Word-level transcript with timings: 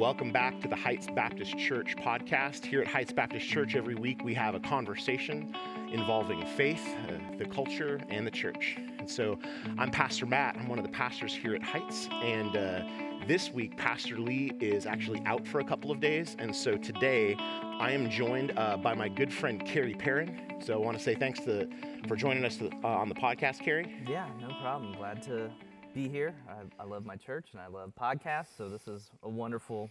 Welcome 0.00 0.32
back 0.32 0.58
to 0.62 0.66
the 0.66 0.76
Heights 0.76 1.08
Baptist 1.14 1.58
Church 1.58 1.94
podcast. 1.94 2.64
Here 2.64 2.80
at 2.80 2.86
Heights 2.86 3.12
Baptist 3.12 3.46
Church, 3.46 3.76
every 3.76 3.94
week 3.94 4.24
we 4.24 4.32
have 4.32 4.54
a 4.54 4.60
conversation 4.60 5.54
involving 5.92 6.42
faith, 6.56 6.80
uh, 7.06 7.36
the 7.36 7.44
culture, 7.44 8.00
and 8.08 8.26
the 8.26 8.30
church. 8.30 8.78
And 8.98 9.08
so 9.08 9.38
I'm 9.76 9.90
Pastor 9.90 10.24
Matt. 10.24 10.56
I'm 10.56 10.68
one 10.68 10.78
of 10.78 10.86
the 10.86 10.90
pastors 10.90 11.34
here 11.34 11.54
at 11.54 11.62
Heights. 11.62 12.08
And 12.22 12.56
uh, 12.56 12.82
this 13.26 13.52
week, 13.52 13.76
Pastor 13.76 14.18
Lee 14.18 14.52
is 14.58 14.86
actually 14.86 15.20
out 15.26 15.46
for 15.46 15.60
a 15.60 15.64
couple 15.64 15.90
of 15.90 16.00
days. 16.00 16.34
And 16.38 16.56
so 16.56 16.78
today, 16.78 17.36
I 17.38 17.90
am 17.90 18.08
joined 18.08 18.54
uh, 18.56 18.78
by 18.78 18.94
my 18.94 19.10
good 19.10 19.30
friend, 19.30 19.62
Carrie 19.66 19.92
Perrin. 19.92 20.34
So 20.60 20.72
I 20.72 20.78
want 20.78 20.96
to 20.96 21.02
say 21.04 21.14
thanks 21.14 21.40
to, 21.40 21.68
for 22.08 22.16
joining 22.16 22.46
us 22.46 22.56
to, 22.56 22.70
uh, 22.82 22.86
on 22.86 23.10
the 23.10 23.14
podcast, 23.14 23.58
Carrie. 23.58 23.94
Yeah, 24.08 24.26
no 24.40 24.48
problem. 24.62 24.94
Glad 24.94 25.20
to 25.24 25.50
be 25.94 26.08
here. 26.08 26.34
I, 26.48 26.82
I 26.82 26.86
love 26.86 27.04
my 27.04 27.16
church 27.16 27.48
and 27.52 27.60
I 27.60 27.66
love 27.66 27.92
podcasts, 28.00 28.56
so 28.56 28.68
this 28.68 28.86
is 28.86 29.10
a 29.22 29.28
wonderful 29.28 29.90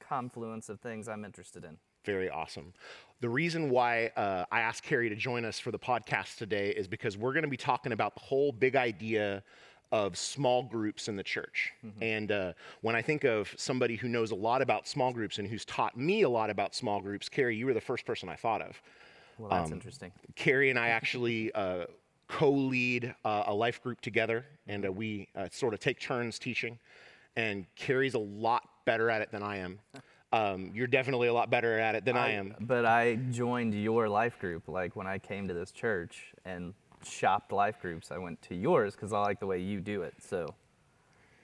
confluence 0.00 0.68
of 0.68 0.80
things 0.80 1.08
I'm 1.08 1.24
interested 1.24 1.64
in. 1.64 1.76
Very 2.04 2.30
awesome. 2.30 2.72
The 3.20 3.28
reason 3.28 3.70
why 3.70 4.12
uh, 4.16 4.44
I 4.50 4.60
asked 4.60 4.84
Carrie 4.84 5.08
to 5.08 5.16
join 5.16 5.44
us 5.44 5.58
for 5.58 5.70
the 5.70 5.78
podcast 5.78 6.36
today 6.36 6.70
is 6.70 6.86
because 6.86 7.16
we're 7.16 7.32
going 7.32 7.42
to 7.42 7.48
be 7.48 7.56
talking 7.56 7.92
about 7.92 8.14
the 8.14 8.20
whole 8.20 8.52
big 8.52 8.76
idea 8.76 9.42
of 9.90 10.16
small 10.16 10.62
groups 10.62 11.08
in 11.08 11.16
the 11.16 11.22
church. 11.22 11.72
Mm-hmm. 11.84 12.02
And 12.02 12.32
uh, 12.32 12.52
when 12.82 12.94
I 12.94 13.02
think 13.02 13.24
of 13.24 13.52
somebody 13.56 13.96
who 13.96 14.08
knows 14.08 14.30
a 14.30 14.36
lot 14.36 14.62
about 14.62 14.86
small 14.86 15.12
groups 15.12 15.38
and 15.38 15.48
who's 15.48 15.64
taught 15.64 15.96
me 15.96 16.22
a 16.22 16.28
lot 16.28 16.50
about 16.50 16.74
small 16.74 17.00
groups, 17.00 17.28
Carrie, 17.28 17.56
you 17.56 17.66
were 17.66 17.74
the 17.74 17.80
first 17.80 18.06
person 18.06 18.28
I 18.28 18.36
thought 18.36 18.62
of. 18.62 18.80
Well, 19.38 19.50
that's 19.50 19.68
um, 19.68 19.72
interesting. 19.72 20.12
Carrie 20.36 20.70
and 20.70 20.78
I 20.78 20.88
actually 20.98 21.52
uh, 21.52 21.86
co-lead 22.28 23.14
uh, 23.24 23.44
a 23.46 23.54
life 23.54 23.82
group 23.82 24.00
together, 24.00 24.44
and 24.66 24.86
uh, 24.86 24.92
we 24.92 25.28
uh, 25.34 25.48
sort 25.50 25.74
of 25.74 25.80
take 25.80 26.00
turns 26.00 26.38
teaching. 26.38 26.78
And 27.36 27.66
Carrie's 27.76 28.14
a 28.14 28.18
lot 28.18 28.68
better 28.84 29.10
at 29.10 29.22
it 29.22 29.30
than 29.32 29.42
I 29.42 29.58
am. 29.58 29.78
Um, 30.30 30.72
you're 30.74 30.86
definitely 30.86 31.28
a 31.28 31.32
lot 31.32 31.48
better 31.48 31.78
at 31.78 31.94
it 31.94 32.04
than 32.04 32.14
I, 32.14 32.26
I, 32.26 32.30
am. 32.32 32.54
But 32.60 32.84
I 32.84 33.14
joined 33.30 33.74
your 33.74 34.10
life 34.10 34.38
group, 34.38 34.68
like 34.68 34.94
when 34.94 35.06
I 35.06 35.16
came 35.16 35.48
to 35.48 35.54
this 35.54 35.70
church 35.70 36.34
and 36.44 36.74
shopped 37.02 37.50
life 37.50 37.80
groups. 37.80 38.10
I 38.10 38.18
went 38.18 38.42
to 38.42 38.54
yours 38.54 38.94
because 38.94 39.14
I 39.14 39.20
like 39.20 39.40
the 39.40 39.46
way 39.46 39.58
you 39.58 39.80
do 39.80 40.02
it. 40.02 40.12
So 40.20 40.54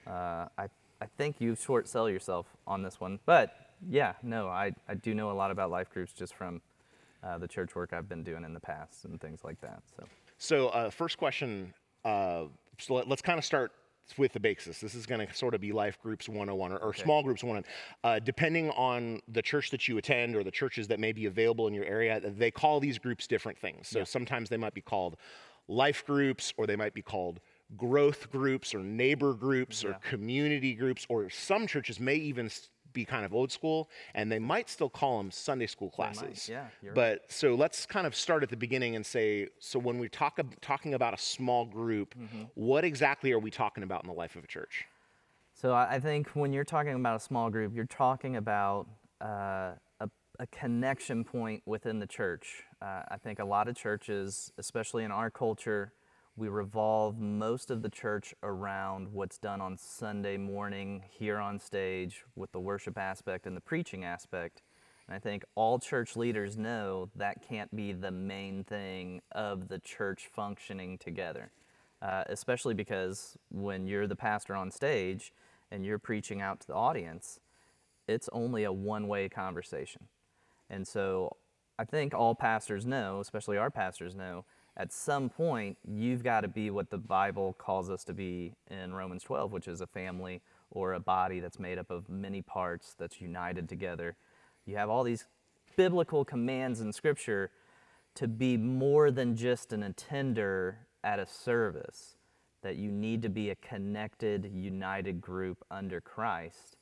uh, 0.05 0.45
I 0.55 0.69
I 1.01 1.07
think 1.17 1.41
you 1.41 1.55
short 1.55 1.87
sell 1.87 2.09
yourself 2.09 2.47
on 2.65 2.81
this 2.81 2.99
one. 2.99 3.19
But 3.25 3.55
yeah, 3.89 4.13
no, 4.23 4.47
I, 4.47 4.73
I 4.87 4.93
do 4.93 5.13
know 5.13 5.31
a 5.31 5.33
lot 5.33 5.51
about 5.51 5.69
life 5.69 5.89
groups 5.89 6.13
just 6.13 6.33
from 6.33 6.61
uh, 7.23 7.37
the 7.37 7.47
church 7.47 7.75
work 7.75 7.91
I've 7.93 8.07
been 8.07 8.23
doing 8.23 8.43
in 8.43 8.53
the 8.53 8.59
past 8.59 9.05
and 9.05 9.19
things 9.19 9.43
like 9.43 9.59
that. 9.61 9.81
So. 9.97 10.05
So, 10.37 10.69
uh, 10.69 10.89
first 10.89 11.17
question. 11.17 11.73
Uh, 12.03 12.45
so 12.77 12.95
let, 12.95 13.11
us 13.11 13.21
kind 13.21 13.39
of 13.39 13.45
start 13.45 13.71
with 14.17 14.33
the 14.33 14.39
basis. 14.39 14.79
This 14.79 14.95
is 14.95 15.05
going 15.05 15.25
to 15.25 15.33
sort 15.33 15.55
of 15.55 15.61
be 15.61 15.71
life 15.71 15.97
groups 16.01 16.29
101 16.29 16.71
or, 16.71 16.77
or 16.77 16.89
okay. 16.89 17.01
small 17.01 17.23
groups 17.23 17.43
101. 17.43 17.63
Uh, 18.03 18.19
depending 18.19 18.69
on 18.71 19.21
the 19.27 19.41
church 19.41 19.71
that 19.71 19.87
you 19.87 19.97
attend 19.97 20.35
or 20.35 20.43
the 20.43 20.51
churches 20.51 20.87
that 20.89 20.99
may 20.99 21.11
be 21.11 21.25
available 21.25 21.67
in 21.67 21.73
your 21.73 21.85
area, 21.85 22.19
they 22.19 22.51
call 22.51 22.79
these 22.79 22.99
groups 22.99 23.27
different 23.27 23.57
things. 23.57 23.87
So 23.87 23.99
yeah. 23.99 24.05
sometimes 24.05 24.49
they 24.49 24.57
might 24.57 24.73
be 24.73 24.81
called 24.81 25.17
life 25.67 26.05
groups 26.05 26.53
or 26.57 26.67
they 26.67 26.75
might 26.75 26.93
be 26.93 27.01
called 27.01 27.39
growth 27.75 28.29
groups 28.29 28.75
or 28.75 28.79
neighbor 28.79 29.33
groups 29.33 29.83
yeah. 29.83 29.89
or 29.89 29.93
community 30.07 30.73
groups, 30.73 31.05
or 31.09 31.29
some 31.29 31.65
churches 31.65 31.99
may 31.99 32.15
even 32.15 32.49
be 32.95 33.05
kind 33.05 33.23
of 33.23 33.35
old 33.35 33.51
school, 33.51 33.89
and 34.15 34.31
they 34.31 34.39
might 34.39 34.67
still 34.67 34.89
call 34.89 35.19
them 35.19 35.29
Sunday 35.29 35.67
school 35.67 35.91
classes. 35.91 36.49
Yeah, 36.49 36.65
but 36.95 36.95
right. 36.95 37.19
so 37.27 37.53
let's 37.53 37.85
kind 37.85 38.07
of 38.07 38.15
start 38.15 38.41
at 38.41 38.49
the 38.49 38.57
beginning 38.57 38.95
and 38.95 39.05
say, 39.05 39.49
so 39.59 39.77
when 39.77 39.99
we 39.99 40.09
talk 40.09 40.39
talking 40.61 40.95
about 40.95 41.13
a 41.13 41.17
small 41.17 41.65
group, 41.65 42.15
mm-hmm. 42.15 42.45
what 42.55 42.83
exactly 42.83 43.31
are 43.31 43.39
we 43.39 43.51
talking 43.51 43.83
about 43.83 44.03
in 44.03 44.07
the 44.07 44.15
life 44.15 44.35
of 44.35 44.43
a 44.43 44.47
church? 44.47 44.85
So 45.53 45.73
I 45.73 45.99
think 45.99 46.29
when 46.29 46.51
you're 46.51 46.65
talking 46.65 46.93
about 46.93 47.15
a 47.15 47.19
small 47.19 47.49
group, 47.49 47.73
you're 47.73 47.85
talking 47.85 48.35
about 48.35 48.87
uh, 49.21 49.71
a, 50.01 50.09
a, 50.37 50.47
connection 50.51 51.23
point 51.23 51.63
within 51.65 51.99
the 51.99 52.05
church. 52.05 52.63
Uh, 52.81 53.03
I 53.07 53.17
think 53.17 53.39
a 53.39 53.45
lot 53.45 53.69
of 53.69 53.75
churches, 53.77 54.51
especially 54.57 55.05
in 55.05 55.11
our 55.11 55.31
culture, 55.31 55.93
we 56.37 56.49
revolve 56.49 57.17
most 57.17 57.71
of 57.71 57.81
the 57.81 57.89
church 57.89 58.33
around 58.43 59.07
what's 59.13 59.37
done 59.37 59.61
on 59.61 59.77
Sunday 59.77 60.35
morning 60.35 61.03
here 61.09 61.37
on 61.37 61.59
stage 61.59 62.23
with 62.35 62.51
the 62.51 62.59
worship 62.59 62.97
aspect 62.97 63.47
and 63.47 63.55
the 63.55 63.61
preaching 63.61 64.03
aspect. 64.03 64.61
And 65.07 65.15
I 65.15 65.19
think 65.19 65.45
all 65.55 65.79
church 65.79 66.17
leaders 66.17 66.57
know 66.57 67.09
that 67.15 67.41
can't 67.47 67.73
be 67.73 67.93
the 67.93 68.11
main 68.11 68.65
thing 68.65 69.21
of 69.31 69.69
the 69.69 69.79
church 69.79 70.29
functioning 70.33 70.97
together, 70.97 71.51
uh, 72.01 72.25
especially 72.27 72.73
because 72.73 73.37
when 73.49 73.87
you're 73.87 74.07
the 74.07 74.15
pastor 74.15 74.55
on 74.55 74.71
stage 74.71 75.31
and 75.71 75.85
you're 75.85 75.99
preaching 75.99 76.41
out 76.41 76.59
to 76.61 76.67
the 76.67 76.73
audience, 76.75 77.39
it's 78.09 78.27
only 78.33 78.65
a 78.65 78.73
one 78.73 79.07
way 79.07 79.29
conversation. 79.29 80.07
And 80.69 80.85
so 80.85 81.37
I 81.79 81.85
think 81.85 82.13
all 82.13 82.35
pastors 82.35 82.85
know, 82.85 83.21
especially 83.21 83.57
our 83.57 83.69
pastors 83.69 84.15
know, 84.15 84.43
at 84.77 84.91
some 84.91 85.29
point, 85.29 85.77
you've 85.87 86.23
got 86.23 86.41
to 86.41 86.47
be 86.47 86.69
what 86.69 86.89
the 86.89 86.97
Bible 86.97 87.53
calls 87.57 87.89
us 87.89 88.03
to 88.05 88.13
be 88.13 88.53
in 88.69 88.93
Romans 88.93 89.23
12, 89.23 89.51
which 89.51 89.67
is 89.67 89.79
a 89.79 89.87
family 89.87 90.41
or 90.69 90.93
a 90.93 90.99
body 90.99 91.39
that's 91.39 91.59
made 91.59 91.77
up 91.77 91.89
of 91.89 92.09
many 92.09 92.41
parts 92.41 92.93
that's 92.97 93.21
united 93.21 93.69
together. 93.69 94.17
You 94.65 94.75
have 94.75 94.89
all 94.89 95.03
these 95.03 95.25
biblical 95.77 96.25
commands 96.25 96.81
in 96.81 96.91
Scripture 96.91 97.51
to 98.15 98.27
be 98.27 98.57
more 98.57 99.11
than 99.11 99.35
just 99.35 99.71
an 99.71 99.83
attender 99.83 100.79
at 101.03 101.19
a 101.19 101.25
service, 101.25 102.17
that 102.61 102.75
you 102.75 102.91
need 102.91 103.21
to 103.21 103.29
be 103.29 103.49
a 103.49 103.55
connected, 103.55 104.51
united 104.53 105.21
group 105.21 105.63
under 105.71 106.01
Christ. 106.01 106.75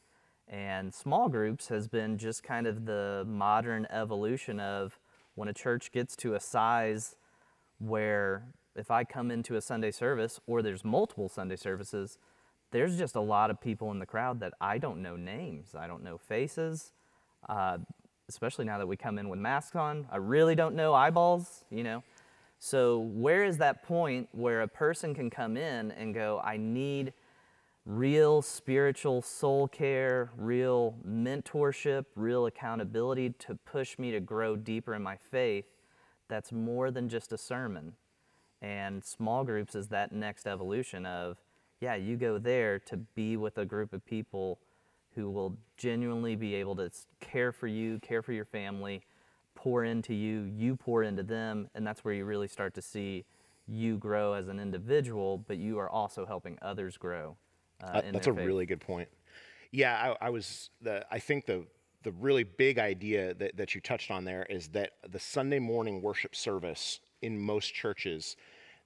And 0.48 0.94
small 0.94 1.30
groups 1.30 1.68
has 1.68 1.88
been 1.88 2.18
just 2.18 2.44
kind 2.44 2.66
of 2.66 2.86
the 2.86 3.24
modern 3.28 3.86
evolution 3.90 4.60
of 4.60 5.00
when 5.36 5.48
a 5.48 5.54
church 5.54 5.92
gets 5.92 6.16
to 6.18 6.36
a 6.36 6.40
size 6.40 7.16
where 7.84 8.46
if 8.76 8.90
I 8.90 9.04
come 9.04 9.30
into 9.30 9.56
a 9.56 9.62
Sunday 9.62 9.92
service 9.92 10.40
or 10.48 10.62
there's 10.62 10.84
multiple 10.84 11.30
Sunday 11.30 11.56
services, 11.56 12.18
there's 12.72 12.98
just 12.98 13.16
a 13.16 13.22
lot 13.22 13.52
of 13.52 13.62
people 13.62 13.92
in 13.92 14.00
the 14.00 14.06
crowd 14.06 14.40
that 14.40 14.54
I 14.60 14.78
don't 14.78 15.02
know 15.02 15.16
names, 15.16 15.76
I 15.76 15.88
don't 15.88 16.04
know 16.04 16.18
faces. 16.18 16.94
Uh, 17.48 17.78
especially 18.30 18.66
now 18.66 18.78
that 18.78 18.88
we 18.88 18.96
come 18.96 19.20
in 19.20 19.30
with 19.30 19.40
masks 19.40 19.76
on, 19.76 20.08
I 20.12 20.18
really 20.18 20.56
don't 20.56 20.76
know 20.76 20.94
eyeballs, 20.94 21.66
you 21.70 21.84
know. 21.84 22.04
So, 22.58 23.00
where 23.00 23.44
is 23.44 23.58
that 23.58 23.84
point 23.84 24.30
where 24.32 24.62
a 24.62 24.68
person 24.68 25.14
can 25.14 25.30
come 25.30 25.58
in 25.58 25.92
and 25.92 26.14
go, 26.14 26.42
I 26.44 26.56
need 26.56 27.12
real 27.86 28.42
spiritual 28.42 29.22
soul 29.22 29.68
care, 29.68 30.32
real 30.38 30.96
mentorship, 31.06 32.06
real 32.16 32.46
accountability 32.46 33.32
to 33.40 33.56
push 33.66 34.00
me 34.00 34.12
to 34.12 34.22
grow 34.22 34.56
deeper 34.56 34.96
in 34.96 35.04
my 35.04 35.18
faith? 35.18 35.66
That's 36.28 36.52
more 36.52 36.92
than 36.92 37.10
just 37.10 37.32
a 37.32 37.38
sermon. 37.38 37.94
And 38.62 39.04
small 39.04 39.44
groups 39.44 39.76
is 39.76 39.88
that 39.90 40.12
next 40.12 40.48
evolution 40.48 41.06
of, 41.06 41.38
yeah, 41.82 41.96
you 41.96 42.16
go 42.16 42.38
there 42.38 42.80
to 42.80 42.98
be 42.98 43.36
with 43.36 43.58
a 43.58 43.66
group 43.66 43.92
of 43.94 44.06
people 44.06 44.60
who 45.16 45.30
will 45.30 45.58
genuinely 45.78 46.36
be 46.36 46.56
able 46.56 46.76
to 46.78 46.90
care 47.20 47.52
for 47.52 47.68
you, 47.68 48.00
care 48.00 48.22
for 48.22 48.32
your 48.32 48.46
family, 48.46 49.04
pour 49.54 49.84
into 49.84 50.14
you, 50.14 50.52
you 50.56 50.76
pour 50.76 51.04
into 51.04 51.24
them, 51.24 51.70
and 51.76 51.86
that's 51.86 52.04
where 52.04 52.14
you 52.14 52.26
really 52.26 52.48
start 52.48 52.74
to 52.74 52.82
see 52.82 53.26
you 53.68 53.98
grow 53.98 54.34
as 54.34 54.48
an 54.48 54.60
individual, 54.60 55.38
but 55.48 55.58
you 55.58 55.80
are 55.80 55.90
also 55.90 56.26
helping 56.26 56.58
others 56.62 56.98
grow. 56.98 57.38
Uh, 57.82 57.88
uh, 57.88 58.02
that's 58.12 58.28
a 58.28 58.34
faith. 58.34 58.46
really 58.46 58.66
good 58.66 58.82
point. 58.82 59.08
Yeah, 59.72 60.16
I, 60.22 60.28
I 60.28 60.30
was. 60.30 60.70
The, 60.82 61.06
I 61.12 61.20
think 61.20 61.46
the 61.46 61.66
the 62.04 62.12
really 62.12 62.44
big 62.44 62.80
idea 62.80 63.34
that, 63.36 63.58
that 63.58 63.76
you 63.76 63.82
touched 63.82 64.12
on 64.12 64.26
there 64.26 64.46
is 64.50 64.68
that 64.70 64.92
the 65.10 65.20
Sunday 65.20 65.60
morning 65.60 66.02
worship 66.02 66.36
service 66.36 67.00
in 67.22 67.40
most 67.40 67.74
churches, 67.74 68.36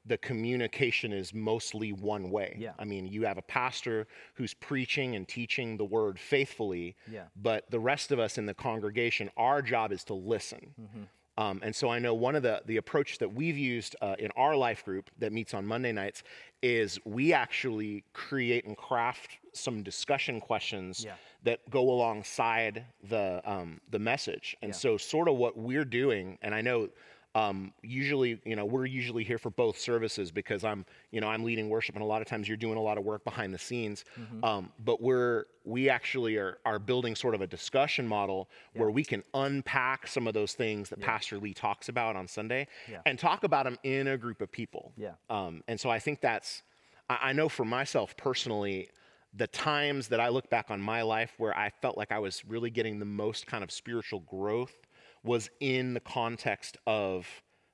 the 0.05 0.17
communication 0.17 1.11
is 1.11 1.33
mostly 1.33 1.91
one 1.91 2.29
way. 2.31 2.55
Yeah. 2.57 2.73
I 2.79 2.85
mean, 2.85 3.07
you 3.07 3.25
have 3.25 3.37
a 3.37 3.41
pastor 3.41 4.07
who's 4.35 4.53
preaching 4.53 5.15
and 5.15 5.27
teaching 5.27 5.77
the 5.77 5.85
word 5.85 6.19
faithfully, 6.19 6.95
yeah. 7.11 7.23
but 7.35 7.69
the 7.69 7.79
rest 7.79 8.11
of 8.11 8.19
us 8.19 8.37
in 8.37 8.45
the 8.45 8.53
congregation, 8.53 9.29
our 9.35 9.61
job 9.61 9.91
is 9.91 10.03
to 10.05 10.13
listen. 10.13 10.73
Mm-hmm. 10.79 11.03
Um, 11.39 11.59
and 11.61 11.75
so 11.75 11.89
I 11.89 11.99
know 11.99 12.15
one 12.15 12.35
of 12.35 12.41
the, 12.41 12.63
the 12.65 12.77
approach 12.77 13.19
that 13.19 13.31
we've 13.31 13.57
used 13.57 13.95
uh, 14.01 14.15
in 14.17 14.31
our 14.35 14.55
life 14.55 14.83
group 14.83 15.11
that 15.19 15.31
meets 15.31 15.53
on 15.53 15.67
Monday 15.67 15.91
nights 15.91 16.23
is 16.63 16.99
we 17.05 17.31
actually 17.31 18.03
create 18.13 18.65
and 18.65 18.75
craft 18.75 19.37
some 19.53 19.83
discussion 19.83 20.41
questions 20.41 21.03
yeah. 21.05 21.13
That 21.47 21.69
go 21.69 21.79
alongside 21.79 22.83
the 23.09 23.41
um, 23.45 23.79
the 23.89 23.99
message. 23.99 24.57
And 24.61 24.69
yeah. 24.69 24.75
so, 24.75 24.97
sort 24.97 25.29
of 25.29 25.37
what 25.37 25.57
we're 25.57 25.85
doing, 25.85 26.37
and 26.41 26.53
I 26.53 26.59
know 26.59 26.89
um, 27.35 27.71
usually, 27.81 28.41
you 28.43 28.55
know, 28.55 28.65
we're 28.65 28.85
usually 28.85 29.23
here 29.23 29.37
for 29.37 29.49
both 29.49 29.79
services 29.79 30.29
because 30.29 30.65
I'm, 30.65 30.85
you 31.11 31.21
know, 31.21 31.27
I'm 31.27 31.43
leading 31.45 31.69
worship, 31.69 31.95
and 31.95 32.03
a 32.03 32.07
lot 32.07 32.21
of 32.21 32.27
times 32.27 32.49
you're 32.49 32.57
doing 32.57 32.77
a 32.77 32.81
lot 32.81 32.97
of 32.97 33.05
work 33.05 33.23
behind 33.23 33.53
the 33.53 33.59
scenes. 33.59 34.03
Mm-hmm. 34.19 34.43
Um, 34.43 34.71
but 34.83 35.01
we're 35.01 35.45
we 35.63 35.89
actually 35.89 36.35
are 36.35 36.57
are 36.65 36.79
building 36.79 37.15
sort 37.15 37.33
of 37.33 37.41
a 37.41 37.47
discussion 37.47 38.05
model 38.05 38.49
yeah. 38.73 38.81
where 38.81 38.91
we 38.91 39.05
can 39.05 39.23
unpack 39.33 40.07
some 40.07 40.27
of 40.27 40.33
those 40.33 40.51
things 40.51 40.89
that 40.89 40.99
yeah. 40.99 41.05
Pastor 41.05 41.37
Lee 41.37 41.53
talks 41.53 41.87
about 41.87 42.17
on 42.17 42.27
Sunday 42.27 42.67
and 43.05 43.17
talk 43.17 43.45
about 43.45 43.63
them 43.63 43.77
in 43.83 44.07
a 44.07 44.17
group 44.17 44.41
of 44.41 44.51
people. 44.51 44.91
Yeah. 44.97 45.11
Um, 45.29 45.63
and 45.69 45.79
so 45.79 45.89
I 45.89 45.99
think 45.99 46.19
that's, 46.19 46.61
I, 47.09 47.17
I 47.29 47.33
know 47.33 47.47
for 47.47 47.63
myself 47.63 48.17
personally, 48.17 48.89
the 49.37 49.47
times 49.47 50.07
that 50.09 50.19
I 50.19 50.29
look 50.29 50.49
back 50.49 50.71
on 50.71 50.81
my 50.81 51.01
life 51.03 51.33
where 51.37 51.55
I 51.57 51.69
felt 51.81 51.97
like 51.97 52.11
I 52.11 52.19
was 52.19 52.43
really 52.45 52.69
getting 52.71 52.99
the 52.99 53.05
most 53.05 53.45
kind 53.47 53.63
of 53.63 53.71
spiritual 53.71 54.21
growth 54.21 54.75
was 55.23 55.49
in 55.59 55.93
the 55.93 55.99
context 55.99 56.77
of 56.87 57.27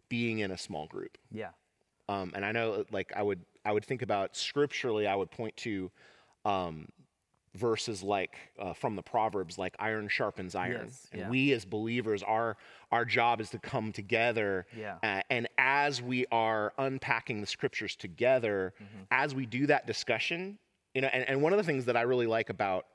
being 0.10 0.40
in 0.40 0.52
a 0.52 0.58
small 0.58 0.88
group. 0.88 1.18
Yeah. 1.32 1.50
Um, 2.10 2.32
and 2.36 2.44
I 2.46 2.52
know, 2.52 2.84
like, 2.92 3.14
I 3.16 3.24
would 3.24 3.42
I 3.66 3.72
would 3.72 3.86
think 3.86 4.02
about 4.02 4.36
scripturally. 4.36 5.08
I 5.08 5.16
would 5.16 5.32
point 5.32 5.56
to 5.58 5.90
um, 6.44 6.90
verses 7.56 8.04
like 8.04 8.36
uh, 8.60 8.74
from 8.74 8.96
the 8.96 9.02
Proverbs, 9.02 9.58
like 9.58 9.76
iron 9.80 10.10
sharpens 10.10 10.56
iron, 10.56 10.82
Yes, 10.88 11.08
and 11.14 11.22
yeah. 11.22 11.30
we 11.30 11.54
as 11.54 11.64
believers, 11.66 12.24
our 12.24 12.58
our 12.92 13.06
job 13.06 13.40
is 13.40 13.50
to 13.52 13.60
come 13.60 13.92
together. 13.94 14.66
Yeah. 14.78 14.98
uh, 15.04 15.22
and 15.30 15.48
as 15.58 16.02
we 16.02 16.26
are 16.32 16.74
unpacking 16.78 17.40
the 17.42 17.48
scriptures 17.48 17.96
together, 17.96 18.74
Mm-hmm. 18.84 19.04
as 19.12 19.34
we 19.34 19.46
do 19.46 19.68
that 19.68 19.88
discussion, 19.88 20.58
you 20.94 21.02
know, 21.02 21.10
and, 21.12 21.28
and 21.28 21.42
one 21.42 21.54
of 21.54 21.58
the 21.58 21.64
things 21.64 21.86
that 21.86 21.98
I 21.98 22.02
really 22.02 22.28
like 22.28 22.50
about 22.50 22.86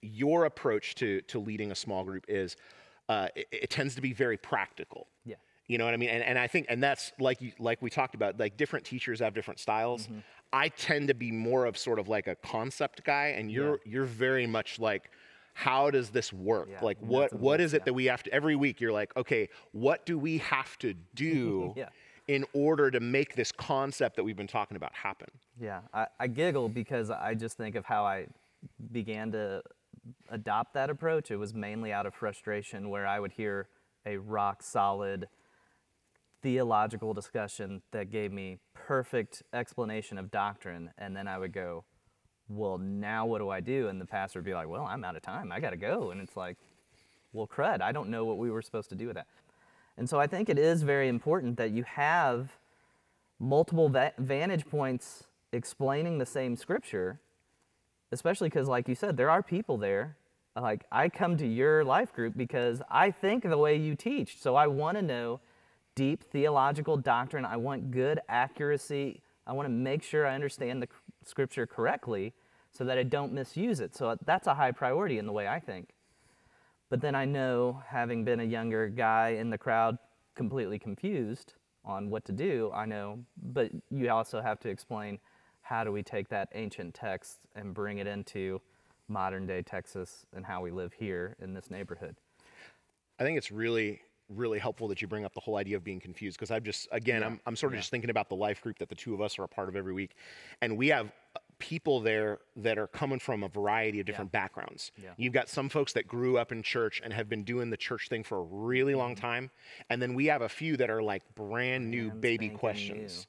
your 0.00 0.44
approach 0.44 0.94
to 0.96 1.20
to 1.22 1.38
leading 1.38 1.72
a 1.72 1.74
small 1.74 2.04
group 2.04 2.24
is 2.28 2.56
uh, 3.08 3.28
it, 3.34 3.48
it 3.50 3.70
tends 3.70 3.94
to 3.96 4.00
be 4.00 4.12
very 4.12 4.36
practical. 4.36 5.08
Yeah. 5.24 5.36
You 5.66 5.76
know 5.76 5.84
what 5.84 5.92
I 5.92 5.98
mean? 5.98 6.08
And, 6.08 6.22
and 6.24 6.38
I 6.38 6.46
think, 6.46 6.66
and 6.70 6.82
that's 6.82 7.12
like 7.18 7.42
you, 7.42 7.52
like 7.58 7.82
we 7.82 7.90
talked 7.90 8.14
about, 8.14 8.40
like 8.40 8.56
different 8.56 8.86
teachers 8.86 9.20
have 9.20 9.34
different 9.34 9.60
styles. 9.60 10.06
Mm-hmm. 10.06 10.20
I 10.50 10.68
tend 10.70 11.08
to 11.08 11.14
be 11.14 11.30
more 11.30 11.66
of 11.66 11.76
sort 11.76 11.98
of 11.98 12.08
like 12.08 12.26
a 12.26 12.34
concept 12.36 13.04
guy, 13.04 13.34
and 13.36 13.52
you're 13.52 13.80
you're 13.84 14.06
very 14.06 14.46
much 14.46 14.78
like, 14.78 15.10
how 15.52 15.90
does 15.90 16.08
this 16.08 16.32
work? 16.32 16.68
Yeah, 16.70 16.78
Like 16.82 16.98
what 17.00 17.34
what 17.34 17.60
is 17.60 17.74
it 17.74 17.80
yeah. 17.80 17.84
that 17.84 17.92
we 17.92 18.06
have 18.06 18.22
to 18.22 18.32
every 18.32 18.56
week? 18.56 18.80
You're 18.80 18.92
like, 18.92 19.14
okay, 19.14 19.50
what 19.72 20.06
do 20.06 20.18
we 20.18 20.38
have 20.38 20.78
to 20.78 20.94
do 21.14 21.74
Yeah. 21.76 21.88
In 22.28 22.44
order 22.52 22.90
to 22.90 23.00
make 23.00 23.34
this 23.34 23.50
concept 23.50 24.16
that 24.16 24.22
we've 24.22 24.36
been 24.36 24.46
talking 24.46 24.76
about 24.76 24.94
happen? 24.94 25.28
Yeah, 25.60 25.80
I, 25.92 26.06
I 26.20 26.26
giggle 26.28 26.68
because 26.68 27.10
I 27.10 27.34
just 27.34 27.56
think 27.56 27.74
of 27.74 27.86
how 27.86 28.04
I 28.04 28.26
began 28.92 29.32
to 29.32 29.62
adopt 30.30 30.74
that 30.74 30.90
approach. 30.90 31.30
It 31.30 31.36
was 31.36 31.54
mainly 31.54 31.92
out 31.92 32.06
of 32.06 32.14
frustration 32.14 32.90
where 32.90 33.06
I 33.06 33.18
would 33.18 33.32
hear 33.32 33.68
a 34.06 34.18
rock 34.18 34.62
solid 34.62 35.28
theological 36.42 37.14
discussion 37.14 37.82
that 37.90 38.10
gave 38.10 38.32
me 38.32 38.58
perfect 38.74 39.42
explanation 39.52 40.18
of 40.18 40.30
doctrine, 40.30 40.90
and 40.98 41.16
then 41.16 41.26
I 41.26 41.38
would 41.38 41.52
go, 41.52 41.84
Well, 42.48 42.78
now 42.78 43.26
what 43.26 43.38
do 43.38 43.48
I 43.48 43.60
do? 43.60 43.88
And 43.88 44.00
the 44.00 44.06
pastor 44.06 44.38
would 44.38 44.46
be 44.46 44.54
like, 44.54 44.68
Well, 44.68 44.84
I'm 44.84 45.02
out 45.02 45.16
of 45.16 45.22
time. 45.22 45.50
I 45.50 45.60
got 45.60 45.70
to 45.70 45.76
go. 45.76 46.10
And 46.10 46.20
it's 46.20 46.36
like, 46.36 46.56
Well, 47.32 47.46
crud, 47.46 47.80
I 47.80 47.92
don't 47.92 48.10
know 48.10 48.24
what 48.24 48.38
we 48.38 48.50
were 48.50 48.62
supposed 48.62 48.90
to 48.90 48.94
do 48.94 49.06
with 49.06 49.16
that. 49.16 49.26
And 49.98 50.08
so 50.08 50.20
I 50.20 50.28
think 50.28 50.48
it 50.48 50.58
is 50.58 50.84
very 50.84 51.08
important 51.08 51.56
that 51.56 51.72
you 51.72 51.82
have 51.82 52.56
multiple 53.40 53.88
va- 53.88 54.12
vantage 54.16 54.66
points 54.66 55.24
explaining 55.52 56.18
the 56.18 56.26
same 56.26 56.56
scripture, 56.56 57.20
especially 58.12 58.48
because, 58.48 58.68
like 58.68 58.88
you 58.88 58.94
said, 58.94 59.16
there 59.16 59.28
are 59.28 59.42
people 59.42 59.76
there. 59.76 60.16
Like, 60.54 60.84
I 60.90 61.08
come 61.08 61.36
to 61.38 61.46
your 61.46 61.84
life 61.84 62.12
group 62.12 62.36
because 62.36 62.80
I 62.90 63.10
think 63.10 63.42
the 63.42 63.58
way 63.58 63.76
you 63.76 63.96
teach. 63.96 64.38
So 64.38 64.54
I 64.54 64.68
want 64.68 64.96
to 64.96 65.02
know 65.02 65.40
deep 65.94 66.22
theological 66.22 66.96
doctrine. 66.96 67.44
I 67.44 67.56
want 67.56 67.90
good 67.90 68.20
accuracy. 68.28 69.20
I 69.46 69.52
want 69.52 69.66
to 69.66 69.70
make 69.70 70.04
sure 70.04 70.26
I 70.26 70.34
understand 70.34 70.80
the 70.80 70.88
scripture 71.24 71.66
correctly 71.66 72.34
so 72.70 72.84
that 72.84 72.98
I 72.98 73.02
don't 73.02 73.32
misuse 73.32 73.80
it. 73.80 73.96
So 73.96 74.16
that's 74.24 74.46
a 74.46 74.54
high 74.54 74.72
priority 74.72 75.18
in 75.18 75.26
the 75.26 75.32
way 75.32 75.48
I 75.48 75.58
think. 75.58 75.90
But 76.90 77.00
then 77.00 77.14
I 77.14 77.24
know, 77.24 77.82
having 77.86 78.24
been 78.24 78.40
a 78.40 78.44
younger 78.44 78.88
guy 78.88 79.30
in 79.30 79.50
the 79.50 79.58
crowd, 79.58 79.98
completely 80.34 80.78
confused 80.78 81.54
on 81.84 82.10
what 82.10 82.24
to 82.26 82.32
do, 82.32 82.70
I 82.74 82.86
know, 82.86 83.18
but 83.42 83.70
you 83.90 84.10
also 84.10 84.40
have 84.40 84.60
to 84.60 84.68
explain 84.68 85.18
how 85.62 85.84
do 85.84 85.92
we 85.92 86.02
take 86.02 86.28
that 86.28 86.48
ancient 86.54 86.94
text 86.94 87.40
and 87.54 87.74
bring 87.74 87.98
it 87.98 88.06
into 88.06 88.60
modern 89.08 89.46
day 89.46 89.62
Texas 89.62 90.26
and 90.34 90.44
how 90.44 90.62
we 90.62 90.70
live 90.70 90.92
here 90.92 91.36
in 91.40 91.52
this 91.52 91.70
neighborhood. 91.70 92.16
I 93.18 93.24
think 93.24 93.36
it's 93.36 93.50
really, 93.50 94.00
really 94.28 94.58
helpful 94.58 94.88
that 94.88 95.02
you 95.02 95.08
bring 95.08 95.24
up 95.24 95.34
the 95.34 95.40
whole 95.40 95.56
idea 95.56 95.76
of 95.76 95.84
being 95.84 96.00
confused 96.00 96.38
because 96.38 96.50
I'm 96.50 96.62
just, 96.62 96.88
again, 96.92 97.22
I'm, 97.22 97.40
I'm 97.46 97.56
sort 97.56 97.72
of 97.72 97.78
just 97.78 97.90
thinking 97.90 98.10
about 98.10 98.28
the 98.28 98.36
life 98.36 98.62
group 98.62 98.78
that 98.78 98.88
the 98.88 98.94
two 98.94 99.12
of 99.12 99.20
us 99.20 99.38
are 99.38 99.44
a 99.44 99.48
part 99.48 99.68
of 99.68 99.76
every 99.76 99.92
week. 99.92 100.14
And 100.62 100.76
we 100.76 100.88
have 100.88 101.10
people 101.58 102.00
there 102.00 102.38
that 102.56 102.78
are 102.78 102.86
coming 102.86 103.18
from 103.18 103.42
a 103.42 103.48
variety 103.48 104.00
of 104.00 104.06
different 104.06 104.30
backgrounds. 104.32 104.92
Yeah. 105.02 105.10
You've 105.16 105.32
got 105.32 105.48
some 105.48 105.68
folks 105.68 105.92
that 105.94 106.06
grew 106.06 106.38
up 106.38 106.52
in 106.52 106.62
church 106.62 107.00
and 107.02 107.12
have 107.12 107.28
been 107.28 107.42
doing 107.44 107.70
the 107.70 107.76
church 107.76 108.08
thing 108.08 108.22
for 108.24 108.38
a 108.38 108.42
really 108.42 108.94
long 108.94 109.14
Mm-hmm. 109.14 109.20
time. 109.26 109.50
And 109.90 110.00
then 110.00 110.14
we 110.14 110.26
have 110.26 110.42
a 110.42 110.48
few 110.48 110.76
that 110.76 110.90
are 110.90 111.02
like 111.02 111.22
brand 111.34 111.90
new 111.90 112.08
Brand 112.08 112.20
baby 112.20 112.48
questions. 112.50 113.26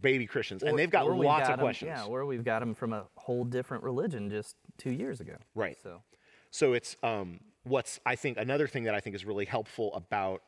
Baby 0.00 0.26
Christians. 0.26 0.62
and 0.62 0.78
they've 0.78 0.88
got 0.90 1.06
lots 1.10 1.48
got 1.48 1.54
of 1.54 1.58
'em- 1.60 1.64
questions. 1.64 1.88
Yeah, 1.96 2.04
or 2.04 2.24
we've 2.24 2.44
got 2.44 2.60
them 2.60 2.74
from 2.74 2.92
a 2.92 3.06
whole 3.16 3.44
different 3.44 3.82
religion 3.82 4.30
just 4.30 4.54
two 4.78 4.92
years 4.92 5.20
ago. 5.20 5.34
Right. 5.54 5.76
So, 5.82 6.02
So 6.52 6.74
it's 6.74 6.96
um, 7.02 7.40
what's 7.64 7.98
I 8.06 8.14
think 8.14 8.38
another 8.38 8.68
thing 8.68 8.84
that 8.84 8.94
I 8.94 9.00
think 9.00 9.16
is 9.16 9.24
really 9.24 9.46
helpful 9.46 9.92
about 9.94 10.42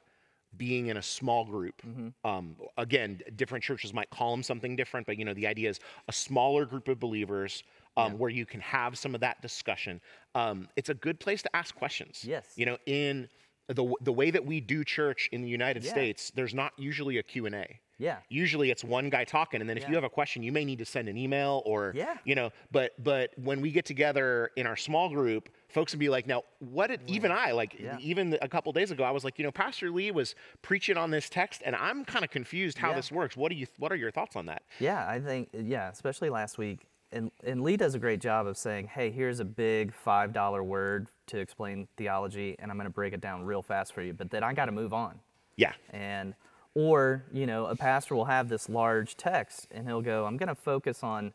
being 0.57 0.89
in 0.89 0.97
a 0.97 1.03
small 1.03 1.45
group. 1.45 1.83
Um, 2.25 2.57
again, 2.77 3.21
different 3.37 3.65
churches 3.65 3.93
might 3.95 4.11
call 4.11 4.31
them 4.33 4.43
something 4.43 4.77
different, 4.77 5.07
but 5.07 5.19
you 5.19 5.25
know 5.25 5.35
the 5.35 5.47
idea 5.47 5.71
is 5.71 5.81
a 6.09 6.13
smaller 6.13 6.65
group 6.67 6.89
of 6.89 7.01
believers 7.01 7.63
um, 7.97 8.19
where 8.19 8.31
you 8.31 8.47
can 8.47 8.61
have 8.61 8.99
some 8.99 9.15
of 9.15 9.21
that 9.21 9.41
discussion. 9.43 10.01
Um, 10.35 10.69
it's 10.77 10.89
a 10.89 10.95
good 10.95 11.21
place 11.21 11.43
to 11.43 11.57
ask 11.57 11.75
questions. 11.75 12.25
Yes. 12.27 12.47
You 12.57 12.67
know, 12.67 12.79
in 12.87 13.29
the 13.75 13.95
the 14.01 14.13
way 14.13 14.31
that 14.31 14.45
we 14.45 14.61
do 14.61 14.85
church 14.85 15.29
in 15.33 15.43
the 15.43 15.49
United 15.49 15.85
Yeah. 15.85 15.91
States, 15.91 16.31
there's 16.35 16.55
not 16.55 16.73
usually 16.77 17.19
a 17.19 17.23
Q 17.23 17.47
and 17.47 17.55
A. 17.55 17.81
yeah. 17.99 18.19
Usually 18.29 18.71
it's 18.71 18.83
one 18.83 19.11
guy 19.11 19.25
talking, 19.25 19.61
and 19.61 19.71
then 19.71 19.77
if 19.79 19.89
you 19.89 19.95
have 19.95 20.05
a 20.05 20.11
question, 20.11 20.43
you 20.43 20.51
may 20.53 20.65
need 20.65 20.79
to 20.81 20.85
send 20.85 21.09
an 21.09 21.17
email 21.17 21.63
or 21.65 21.93
Yeah. 21.95 22.17
you 22.25 22.35
know. 22.35 22.51
But 22.71 22.93
but 23.03 23.31
when 23.37 23.61
we 23.61 23.71
get 23.71 23.85
together 23.85 24.51
in 24.57 24.67
our 24.67 24.77
small 24.77 25.09
group, 25.09 25.49
folks 25.69 25.93
would 25.93 26.01
be 26.01 26.09
like, 26.09 26.27
now 26.27 26.43
what 26.59 26.89
did 26.89 27.01
even 27.07 27.31
mm. 27.31 27.37
I 27.37 27.53
like 27.53 27.77
Yeah. 27.79 27.97
even 28.01 28.37
a 28.43 28.49
couple 28.49 28.73
days 28.73 28.91
ago, 28.91 29.05
I 29.05 29.11
was 29.13 29.25
like, 29.25 29.39
you 29.39 29.45
know, 29.45 29.53
Pastor 29.53 29.91
Lee 29.91 30.11
was 30.11 30.35
preaching 30.63 30.97
on 30.97 31.11
this 31.11 31.29
text, 31.29 31.63
and 31.65 31.77
I'm 31.77 32.05
kind 32.05 32.25
of 32.25 32.31
confused 32.31 32.79
how 32.79 32.91
Yeah. 32.91 32.97
this 32.97 33.13
works. 33.13 33.37
What 33.37 33.51
do 33.53 33.57
you 33.57 33.67
what 33.79 33.93
are 33.93 33.97
your 33.97 34.11
thoughts 34.11 34.35
on 34.37 34.47
that? 34.47 34.63
Yeah, 34.81 35.07
I 35.09 35.21
think 35.21 35.51
yeah, 35.53 35.89
especially 35.91 36.31
last 36.31 36.59
week. 36.59 36.81
And 37.13 37.31
and 37.45 37.63
Lee 37.63 37.77
does 37.77 37.95
a 37.95 37.99
great 37.99 38.21
job 38.21 38.47
of 38.47 38.57
saying, 38.57 38.89
"Hey, 38.89 39.11
here's 39.11 39.41
a 39.41 39.45
big 39.45 39.93
five 39.93 40.33
dollar 40.33 40.63
word 40.63 41.09
to 41.27 41.39
explain 41.39 41.89
theology, 41.97 42.57
and 42.59 42.71
I'm 42.71 42.77
going 42.77 42.87
to 42.89 42.93
break 42.93 43.13
it 43.13 43.21
down 43.21 43.45
real 43.45 43.63
fast 43.63 43.93
for 43.93 44.03
you. 44.03 44.13
But 44.13 44.31
then 44.31 44.43
I 44.43 44.53
got 44.55 44.67
to 44.67 44.73
move 44.73 44.93
on." 44.93 45.21
Yeah. 45.57 45.73
And 45.91 46.35
or 46.75 47.25
you 47.33 47.47
know, 47.47 47.67
a 47.67 47.77
pastor 47.77 48.15
will 48.15 48.25
have 48.25 48.49
this 48.49 48.69
large 48.69 49.17
text, 49.17 49.69
and 49.71 49.87
he'll 49.87 50.03
go, 50.03 50.25
"I'm 50.27 50.37
going 50.37 50.49
to 50.49 50.55
focus 50.55 51.03
on 51.03 51.33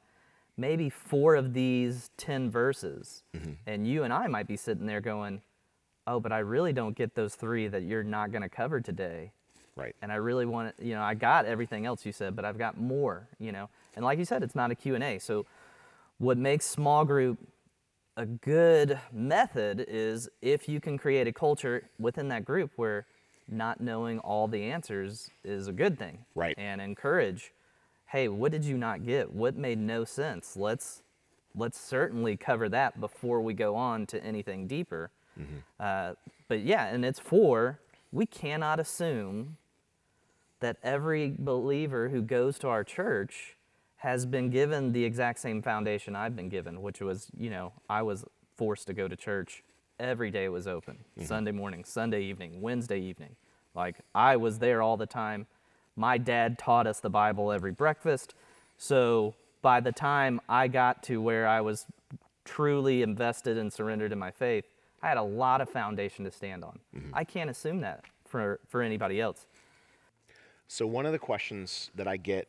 maybe 0.58 0.90
four 0.90 1.36
of 1.36 1.54
these 1.54 2.10
ten 2.18 2.50
verses," 2.50 3.24
mm-hmm. 3.36 3.54
and 3.66 3.88
you 3.88 4.04
and 4.04 4.12
I 4.12 4.28
might 4.28 4.48
be 4.48 4.58
sitting 4.58 4.88
there 4.88 5.02
going, 5.02 5.42
"Oh, 6.08 6.20
but 6.20 6.32
I 6.32 6.40
really 6.40 6.74
don't 6.74 6.96
get 6.96 7.16
those 7.16 7.36
three 7.36 7.68
that 7.68 7.84
you're 7.84 8.04
not 8.04 8.32
going 8.32 8.44
to 8.44 8.50
cover 8.50 8.82
today." 8.82 9.32
Right. 9.76 9.96
and 10.02 10.12
I 10.12 10.16
really 10.16 10.48
want 10.48 10.76
to, 10.76 10.84
you 10.84 10.96
know, 10.96 11.04
I 11.04 11.14
got 11.14 11.46
everything 11.46 11.86
else 11.86 12.04
you 12.04 12.12
said, 12.12 12.36
but 12.36 12.44
I've 12.46 12.58
got 12.58 12.80
more, 12.80 13.28
you 13.38 13.52
know. 13.52 13.70
And 13.96 14.04
like 14.04 14.18
you 14.18 14.26
said, 14.26 14.42
it's 14.42 14.56
not 14.56 14.72
a 14.72 14.76
Q&A. 14.76 15.20
So 15.20 15.46
what 16.18 16.38
makes 16.38 16.66
small 16.66 17.06
group 17.06 17.38
a 18.16 18.26
good 18.26 19.00
method 19.14 19.86
is 19.88 20.28
if 20.42 20.68
you 20.68 20.82
can 20.82 20.98
create 20.98 21.28
a 21.28 21.32
culture 21.32 21.90
within 22.00 22.28
that 22.30 22.44
group 22.44 22.72
where 22.76 23.06
not 23.48 23.80
knowing 23.80 24.20
all 24.20 24.48
the 24.48 24.64
answers 24.64 25.30
is 25.44 25.68
a 25.68 25.74
good 25.74 25.98
thing. 25.98 26.26
Right. 26.36 26.56
And 26.58 26.82
encourage, 26.82 27.54
hey, 28.08 28.28
what 28.28 28.52
did 28.52 28.66
you 28.66 28.78
not 28.78 29.06
get? 29.06 29.32
What 29.32 29.56
made 29.56 29.78
no 29.78 30.04
sense? 30.04 30.58
Let's 30.58 31.04
let's 31.56 31.80
certainly 31.80 32.38
cover 32.38 32.70
that 32.70 33.00
before 33.00 33.42
we 33.42 33.54
go 33.54 33.76
on 33.76 34.06
to 34.08 34.24
anything 34.24 34.68
deeper. 34.68 35.12
Uh, 35.80 36.14
but 36.48 36.62
yeah, 36.62 36.88
and 36.88 37.06
it's 37.06 37.20
for 37.20 37.80
we 38.12 38.26
cannot 38.26 38.80
assume 38.80 39.58
that 40.60 40.78
every 40.82 41.36
believer 41.38 42.10
who 42.10 42.22
goes 42.22 42.58
to 42.60 42.68
our 42.68 42.84
church 42.84 43.57
has 43.98 44.26
been 44.26 44.50
given 44.50 44.92
the 44.92 45.04
exact 45.04 45.40
same 45.40 45.62
foundation 45.62 46.16
I've 46.16 46.36
been 46.36 46.50
given, 46.50 46.82
which 46.82 47.02
was, 47.02 47.28
you 47.38 47.50
know, 47.50 47.74
I 47.90 48.04
was 48.04 48.24
forced 48.56 48.88
to 48.88 48.94
go 48.94 49.08
to 49.08 49.16
church 49.16 49.64
every 50.00 50.30
day 50.30 50.46
it 50.46 50.52
was 50.52 50.68
open 50.68 50.96
mm-hmm. 50.96 51.26
Sunday 51.26 51.52
morning, 51.52 51.84
Sunday 51.84 52.22
evening, 52.24 52.62
Wednesday 52.62 53.00
evening. 53.00 53.36
Like, 53.74 53.98
I 54.14 54.36
was 54.38 54.60
there 54.60 54.82
all 54.82 54.98
the 54.98 55.06
time. 55.06 55.48
My 55.96 56.18
dad 56.18 56.60
taught 56.60 56.86
us 56.86 57.00
the 57.00 57.10
Bible 57.10 57.52
every 57.52 57.72
breakfast. 57.72 58.36
So 58.78 59.34
by 59.62 59.80
the 59.80 59.92
time 59.92 60.40
I 60.48 60.68
got 60.68 61.02
to 61.04 61.22
where 61.22 61.48
I 61.48 61.62
was 61.62 61.86
truly 62.46 63.02
invested 63.02 63.58
and 63.58 63.74
surrendered 63.74 64.12
in 64.12 64.20
my 64.20 64.32
faith, 64.32 64.66
I 65.02 65.10
had 65.10 65.18
a 65.18 65.24
lot 65.24 65.62
of 65.62 65.70
foundation 65.70 66.26
to 66.26 66.32
stand 66.32 66.64
on. 66.64 66.80
Mm-hmm. 66.96 67.10
I 67.14 67.24
can't 67.24 67.50
assume 67.50 67.82
that 67.82 68.06
for, 68.28 68.60
for 68.68 68.82
anybody 68.82 69.20
else. 69.20 69.48
So 70.68 70.86
one 70.86 71.06
of 71.06 71.12
the 71.12 71.20
questions 71.20 71.92
that 71.96 72.08
I 72.08 72.18
get 72.18 72.48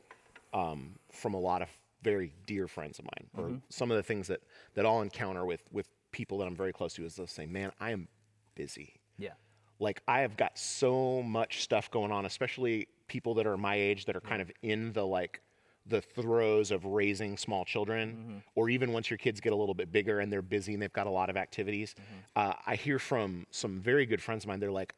um, 0.52 0.96
from 1.12 1.34
a 1.34 1.38
lot 1.40 1.62
of 1.62 1.68
very 2.02 2.32
dear 2.46 2.68
friends 2.68 2.98
of 2.98 3.04
mine, 3.04 3.30
or 3.36 3.48
Mm-hmm. 3.50 3.58
some 3.70 3.90
of 3.90 3.96
the 3.96 4.02
things 4.02 4.28
that 4.28 4.40
that 4.74 4.86
I'll 4.86 5.02
encounter 5.02 5.44
with 5.44 5.62
with 5.72 5.88
people 6.12 6.38
that 6.38 6.46
I'm 6.46 6.56
very 6.56 6.72
close 6.72 6.94
to, 6.94 7.04
is 7.04 7.16
they'll 7.16 7.26
say, 7.26 7.46
"Man, 7.46 7.72
I 7.80 7.90
am 7.90 8.08
busy. 8.54 8.94
Yeah. 9.18 9.32
Like 9.80 10.02
I 10.08 10.20
have 10.20 10.36
got 10.36 10.58
so 10.58 11.22
much 11.22 11.62
stuff 11.62 11.90
going 11.90 12.10
on, 12.12 12.26
especially 12.26 12.88
people 13.08 13.34
that 13.34 13.46
are 13.46 13.56
my 13.56 13.76
age 13.76 14.04
that 14.06 14.16
are 14.16 14.20
kind 14.20 14.42
of 14.42 14.50
in 14.62 14.92
the 14.92 15.06
like 15.06 15.40
the 15.86 16.00
throes 16.02 16.70
of 16.70 16.84
raising 16.84 17.36
small 17.38 17.64
children, 17.64 18.42
or 18.54 18.68
even 18.68 18.92
once 18.92 19.08
your 19.10 19.16
kids 19.18 19.40
get 19.40 19.52
a 19.52 19.56
little 19.56 19.74
bit 19.74 19.90
bigger 19.90 20.20
and 20.20 20.30
they're 20.32 20.42
busy 20.42 20.74
and 20.74 20.82
they've 20.82 20.92
got 20.92 21.06
a 21.06 21.10
lot 21.10 21.30
of 21.30 21.36
activities. 21.36 21.94
Uh, 22.36 22.52
I 22.66 22.74
hear 22.76 22.98
from 22.98 23.46
some 23.50 23.80
very 23.80 24.04
good 24.04 24.20
friends 24.22 24.44
of 24.44 24.48
mine. 24.48 24.60
They're 24.60 24.70
like, 24.70 24.94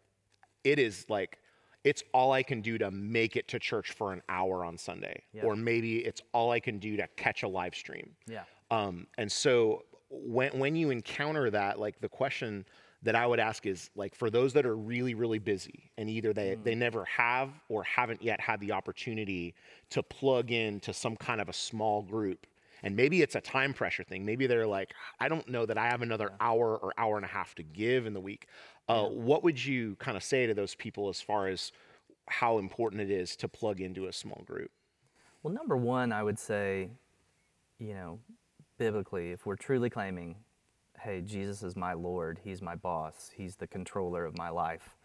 it 0.64 0.78
is 0.78 1.06
like 1.08 1.38
it's 1.84 2.02
all 2.12 2.32
I 2.32 2.42
can 2.42 2.60
do 2.60 2.76
to 2.78 2.90
make 2.90 3.36
it 3.36 3.48
to 3.48 3.58
church 3.58 3.92
for 3.92 4.12
an 4.12 4.22
hour 4.28 4.64
on 4.64 4.76
Sunday, 4.76 5.22
Yeah. 5.32 5.44
or 5.44 5.56
maybe 5.56 5.98
it's 5.98 6.20
all 6.32 6.50
I 6.50 6.60
can 6.60 6.78
do 6.78 6.96
to 6.96 7.06
catch 7.16 7.42
a 7.42 7.48
live 7.48 7.74
stream. 7.74 8.14
Yeah. 8.26 8.44
Um, 8.70 9.06
and 9.18 9.30
so 9.30 9.84
when 10.10 10.58
when 10.58 10.76
you 10.76 10.90
encounter 10.90 11.50
that, 11.50 11.78
like 11.78 12.00
the 12.00 12.08
question 12.08 12.66
that 13.02 13.14
I 13.14 13.26
would 13.26 13.40
ask 13.40 13.64
is 13.64 13.88
like 13.94 14.14
for 14.14 14.28
those 14.28 14.52
that 14.52 14.66
are 14.66 14.76
really 14.76 15.14
really 15.14 15.38
busy 15.38 15.90
and 15.96 16.10
either 16.10 16.34
they 16.34 16.56
they 16.62 16.74
never 16.74 17.04
have 17.06 17.48
or 17.70 17.82
haven't 17.84 18.22
yet 18.22 18.40
had 18.40 18.60
the 18.60 18.72
opportunity 18.72 19.54
to 19.88 20.02
plug 20.02 20.50
into 20.50 20.92
some 20.92 21.16
kind 21.16 21.40
of 21.40 21.48
a 21.48 21.52
small 21.52 22.02
group. 22.02 22.46
And 22.82 22.96
maybe 22.96 23.22
it's 23.22 23.34
a 23.34 23.40
time 23.40 23.74
pressure 23.74 24.04
thing. 24.04 24.24
Maybe 24.24 24.46
they're 24.46 24.66
like, 24.66 24.94
I 25.18 25.28
don't 25.28 25.48
know 25.48 25.66
that 25.66 25.78
I 25.78 25.88
have 25.88 26.02
another 26.02 26.32
hour 26.40 26.76
or 26.76 26.92
hour 26.96 27.16
and 27.16 27.24
a 27.24 27.28
half 27.28 27.54
to 27.56 27.62
give 27.62 28.06
in 28.06 28.14
the 28.14 28.20
week. 28.20 28.46
Uh, 28.88 29.04
What 29.04 29.42
would 29.44 29.64
you 29.64 29.96
kind 29.96 30.16
of 30.16 30.22
say 30.22 30.46
to 30.46 30.54
those 30.54 30.74
people 30.74 31.08
as 31.08 31.20
far 31.20 31.48
as 31.48 31.72
how 32.28 32.58
important 32.58 33.02
it 33.02 33.10
is 33.10 33.36
to 33.36 33.48
plug 33.48 33.80
into 33.80 34.06
a 34.06 34.12
small 34.12 34.42
group? 34.46 34.70
Well, 35.42 35.54
number 35.54 35.76
one, 35.76 36.12
I 36.12 36.22
would 36.22 36.38
say, 36.38 36.90
you 37.78 37.94
know, 37.94 38.18
biblically, 38.78 39.30
if 39.32 39.46
we're 39.46 39.56
truly 39.56 39.90
claiming, 39.90 40.36
hey, 41.00 41.22
Jesus 41.22 41.62
is 41.62 41.76
my 41.76 41.92
Lord, 41.92 42.40
He's 42.44 42.60
my 42.60 42.74
boss, 42.74 43.30
He's 43.34 43.56
the 43.56 43.66
controller 43.66 44.24
of 44.24 44.36
my 44.36 44.50
life. 44.50 44.96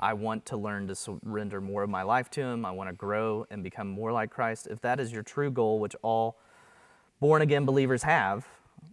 I 0.00 0.14
want 0.14 0.46
to 0.46 0.56
learn 0.56 0.88
to 0.88 0.94
surrender 0.94 1.60
more 1.60 1.82
of 1.82 1.90
my 1.90 2.02
life 2.02 2.30
to 2.30 2.42
Him. 2.42 2.64
I 2.64 2.70
want 2.72 2.88
to 2.88 2.96
grow 2.96 3.46
and 3.50 3.62
become 3.62 3.88
more 3.88 4.12
like 4.12 4.30
Christ. 4.30 4.66
If 4.70 4.80
that 4.80 4.98
is 4.98 5.12
your 5.12 5.22
true 5.22 5.50
goal, 5.50 5.78
which 5.78 5.94
all 6.02 6.38
born 7.22 7.40
again 7.40 7.64
believers 7.64 8.02
have, 8.02 8.48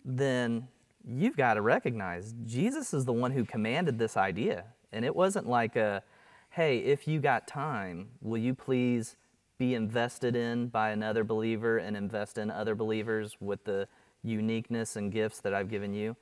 then 0.05 0.67
you've 1.03 1.35
got 1.35 1.55
to 1.55 1.61
recognize 1.61 2.35
Jesus 2.45 2.93
is 2.93 3.03
the 3.03 3.11
one 3.11 3.31
who 3.31 3.43
commanded 3.43 3.97
this 3.97 4.15
idea. 4.15 4.65
And 4.93 5.03
it 5.03 5.15
wasn't 5.15 5.47
like 5.47 5.75
a, 5.75 6.03
hey, 6.51 6.77
if 6.77 7.07
you 7.07 7.19
got 7.19 7.47
time, 7.47 8.09
will 8.21 8.37
you 8.37 8.53
please 8.53 9.15
be 9.57 9.73
invested 9.73 10.35
in 10.35 10.67
by 10.67 10.91
another 10.91 11.23
believer 11.23 11.79
and 11.79 11.97
invest 11.97 12.37
in 12.37 12.51
other 12.51 12.75
believers 12.75 13.35
with 13.39 13.63
the 13.63 13.87
uniqueness 14.21 14.95
and 14.95 15.11
gifts 15.11 15.41
that 15.41 15.55
I've 15.55 15.71
given 15.71 15.95
you? 15.95 16.15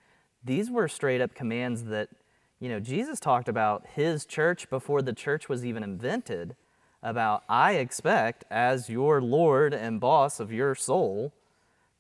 These 0.46 0.72
were 0.72 0.88
straight 0.88 1.20
up 1.20 1.36
commands 1.36 1.84
that, 1.84 2.08
you 2.62 2.70
know, 2.70 2.80
Jesus 2.80 3.20
talked 3.20 3.50
about 3.50 3.86
his 3.96 4.26
church 4.26 4.70
before 4.70 5.02
the 5.02 5.12
church 5.12 5.50
was 5.50 5.66
even 5.66 5.84
invented. 5.84 6.56
About, 7.04 7.44
I 7.50 7.74
expect, 7.74 8.46
as 8.50 8.90
your 8.90 9.22
Lord 9.22 9.74
and 9.74 10.00
boss 10.00 10.40
of 10.40 10.54
your 10.54 10.74
soul, 10.74 11.34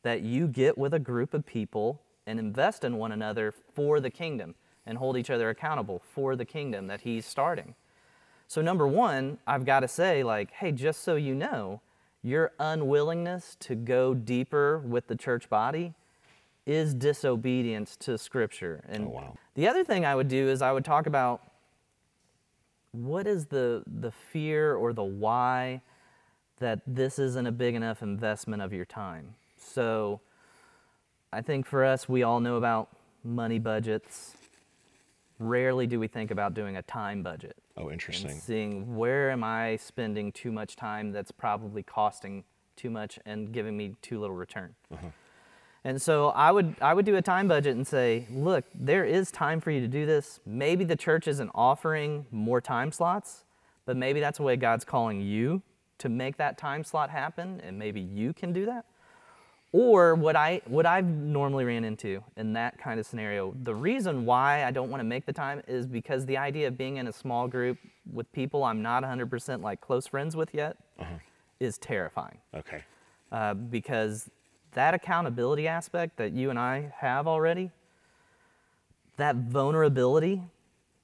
that 0.04 0.22
you 0.22 0.48
get 0.48 0.78
with 0.78 0.94
a 0.94 1.00
group 1.00 1.34
of 1.34 1.46
people 1.46 2.02
and 2.26 2.40
invest 2.40 2.84
in 2.84 2.98
one 2.98 3.12
another 3.12 3.54
for 3.74 4.00
the 4.00 4.10
kingdom 4.10 4.56
and 4.86 4.98
hold 4.98 5.18
each 5.18 5.30
other 5.30 5.50
accountable 5.50 6.02
for 6.14 6.36
the 6.36 6.46
kingdom 6.46 6.88
that 6.88 7.02
he's 7.02 7.26
starting. 7.26 7.76
So, 8.48 8.62
number 8.62 8.88
one, 8.88 9.40
I've 9.46 9.66
got 9.66 9.82
to 9.82 9.88
say, 9.88 10.24
like, 10.24 10.52
hey, 10.52 10.72
just 10.72 11.04
so 11.04 11.16
you 11.16 11.36
know, 11.36 11.82
your 12.24 12.52
unwillingness 12.60 13.56
to 13.62 13.76
go 13.76 14.14
deeper 14.14 14.80
with 14.80 15.08
the 15.08 15.16
church 15.16 15.50
body 15.50 15.94
is 16.66 16.94
disobedience 16.94 17.96
to 17.98 18.18
Scripture. 18.18 18.84
And 18.88 19.06
Oh, 19.06 19.10
wow. 19.10 19.38
the 19.56 19.68
other 19.68 19.84
thing 19.84 20.06
I 20.06 20.16
would 20.16 20.28
do 20.28 20.48
is 20.50 20.62
I 20.62 20.72
would 20.72 20.86
talk 20.86 21.08
about 21.08 21.42
what 22.92 23.28
is 23.28 23.48
the, 23.48 23.84
the 23.86 24.12
fear 24.12 24.76
or 24.76 24.94
the 24.94 25.04
why 25.04 25.82
that 26.60 26.82
this 26.88 27.20
isn't 27.20 27.46
a 27.48 27.52
big 27.52 27.76
enough 27.76 28.02
investment 28.02 28.62
of 28.62 28.74
your 28.74 28.86
time. 28.86 29.36
So, 29.58 30.22
I 31.32 31.42
think 31.42 31.66
for 31.66 31.84
us, 31.84 32.08
we 32.08 32.24
all 32.24 32.40
know 32.40 32.56
about 32.56 32.90
money 33.24 33.60
budgets. 33.60 34.36
Rarely 35.40 35.86
do 35.86 36.00
we 36.00 36.08
think 36.08 36.32
about 36.32 36.54
doing 36.54 36.78
a 36.78 36.82
time 36.82 37.22
budget 37.22 37.56
Oh, 37.76 37.92
interesting. 37.92 38.32
and 38.32 38.40
seeing 38.40 38.96
where 38.96 39.30
am 39.30 39.44
I 39.44 39.76
spending 39.76 40.32
too 40.32 40.52
much 40.52 40.76
time 40.76 41.12
that's 41.12 41.32
probably 41.32 41.84
costing 41.84 42.44
too 42.76 42.90
much 42.90 43.20
and 43.26 43.52
giving 43.52 43.78
me 43.78 43.96
too 44.02 44.20
little 44.20 44.36
return. 44.36 44.74
Uh-huh. 44.92 45.08
And 45.84 46.02
so 46.02 46.30
I 46.30 46.52
would 46.52 46.76
I 46.82 46.94
would 46.94 47.06
do 47.06 47.16
a 47.18 47.22
time 47.22 47.48
budget 47.48 47.76
and 47.76 47.86
say, 47.86 48.26
look, 48.32 48.66
there 48.74 49.06
is 49.06 49.32
time 49.32 49.62
for 49.62 49.70
you 49.72 49.80
to 49.82 49.88
do 49.88 50.06
this. 50.06 50.40
Maybe 50.46 50.84
the 50.84 50.96
church 50.96 51.28
isn't 51.28 51.52
offering 51.54 52.26
more 52.32 52.60
time 52.60 52.92
slots, 52.92 53.46
but 53.86 53.96
maybe 53.96 54.20
that's 54.20 54.38
the 54.38 54.44
way 54.44 54.56
God's 54.56 54.86
calling 54.86 55.22
you 55.22 55.62
to 56.00 56.10
make 56.10 56.38
that 56.38 56.58
time 56.58 56.84
slot 56.84 57.10
happen, 57.10 57.62
and 57.64 57.78
maybe 57.78 58.00
you 58.02 58.34
can 58.34 58.54
do 58.54 58.66
that. 58.66 58.86
Or 59.74 60.16
what 60.16 60.36
I 60.36 60.62
what 60.66 60.86
I've 60.86 61.06
normally 61.06 61.66
ran 61.66 61.84
into 61.84 62.24
in 62.38 62.54
that 62.54 62.78
kind 62.78 63.00
of 63.00 63.06
scenario, 63.06 63.54
the 63.64 63.76
reason 63.76 64.26
why 64.26 64.64
I 64.64 64.72
don't 64.72 64.90
want 64.90 65.02
to 65.02 65.06
make 65.06 65.26
the 65.26 65.34
time 65.34 65.62
is 65.68 65.86
because 65.86 66.26
the 66.26 66.38
idea 66.38 66.70
of 66.70 66.78
being 66.78 66.98
in 66.98 67.08
a 67.08 67.14
small 67.14 67.48
group 67.48 67.78
with 68.12 68.32
people 68.32 68.64
I'm 68.64 68.82
not 68.82 69.04
100% 69.04 69.62
like 69.62 69.82
close 69.82 70.08
friends 70.08 70.36
with 70.36 70.54
yet 70.54 70.78
is 71.60 71.78
terrifying. 71.78 72.38
Okay. 72.56 72.84
Uh, 73.32 73.54
because 73.54 74.30
that 74.72 74.94
accountability 74.94 75.68
aspect 75.68 76.18
that 76.18 76.32
you 76.32 76.50
and 76.50 76.58
I 76.58 76.94
have 76.98 77.28
already, 77.28 77.72
that 79.18 79.36
vulnerability, 79.36 80.44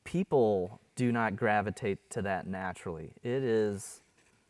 people 0.04 0.80
do 0.96 1.12
not 1.12 1.36
gravitate 1.36 2.10
to 2.12 2.22
that 2.22 2.48
naturally. 2.48 3.12
It 3.24 3.44
is 3.44 4.02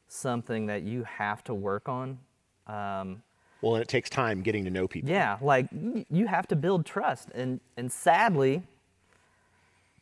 something 0.08 0.68
that 0.68 0.84
you 0.84 1.04
have 1.04 1.44
to 1.46 1.54
work 1.54 1.90
on. 1.90 2.20
Um, 2.68 3.24
Well, 3.64 3.76
and 3.76 3.82
it 3.82 3.88
takes 3.88 4.10
time 4.10 4.42
getting 4.42 4.66
to 4.66 4.70
know 4.70 4.88
people. 4.88 5.10
yeah, 5.10 5.38
like 5.42 5.68
y- 5.72 6.06
you 6.12 6.28
have 6.28 6.48
to 6.50 6.56
build 6.56 6.86
trust, 6.86 7.30
and 7.34 7.60
and 7.78 7.92
sadly, 7.92 8.62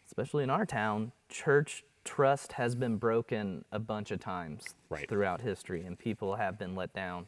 especially 0.08 0.44
in 0.44 0.50
our 0.50 0.66
town, 0.66 1.12
church 1.30 1.84
trust 2.04 2.54
has 2.54 2.74
been 2.76 2.98
broken 2.98 3.64
a 3.72 3.78
bunch 3.80 4.10
of 4.12 4.20
times 4.20 4.64
Right. 4.90 5.08
throughout 5.08 5.42
history, 5.42 5.86
and 5.86 5.98
people 5.98 6.36
have 6.36 6.58
been 6.58 6.76
let 6.76 6.92
down 6.94 7.28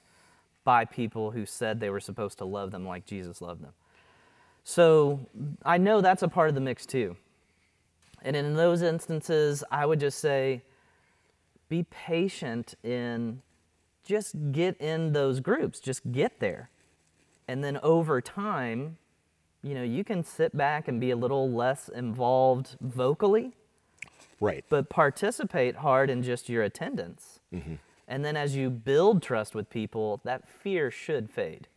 by 0.63 0.85
people 0.85 1.31
who 1.31 1.45
said 1.45 1.79
they 1.79 1.89
were 1.91 1.99
supposed 1.99 2.37
to 2.39 2.45
love 2.45 2.71
them 2.71 2.85
like 2.85 3.05
Jesus 3.05 3.41
loved 3.41 3.61
them. 3.63 3.73
So 4.63 5.19
I 5.63 5.77
know 5.77 6.01
that's 6.01 6.23
a 6.23 6.27
part 6.27 6.49
of 6.49 6.55
the 6.55 6.61
mix 6.61 6.85
too. 6.85 7.15
And 8.23 8.35
in 8.35 8.55
those 8.55 8.81
instances, 8.81 9.63
I 9.69 9.85
would 9.85 9.99
just 9.99 10.19
say 10.19 10.61
be 11.69 11.83
patient 11.91 12.73
in 12.83 13.41
just 14.03 14.35
get 14.51 14.79
in 14.79 15.13
those 15.13 15.39
groups, 15.39 15.79
just 15.79 16.11
get 16.11 16.39
there. 16.39 16.69
And 17.47 17.63
then 17.63 17.77
over 17.83 18.21
time, 18.21 18.97
you 19.61 19.73
know, 19.73 19.83
you 19.83 20.03
can 20.03 20.23
sit 20.23 20.55
back 20.55 20.87
and 20.87 20.99
be 20.99 21.11
a 21.11 21.15
little 21.15 21.49
less 21.51 21.89
involved 21.89 22.75
vocally, 22.81 23.53
Right. 24.39 24.65
but 24.69 24.89
participate 24.89 25.77
hard 25.77 26.09
in 26.09 26.21
just 26.23 26.49
your 26.49 26.63
attendance. 26.63 27.39
Mm-hmm. 27.53 27.75
And 28.07 28.25
then 28.25 28.35
as 28.35 28.55
you 28.55 28.69
build 28.69 29.21
trust 29.23 29.55
with 29.55 29.69
people, 29.69 30.19
that 30.25 30.47
fear 30.47 30.91
should 30.91 31.29
fade. 31.29 31.67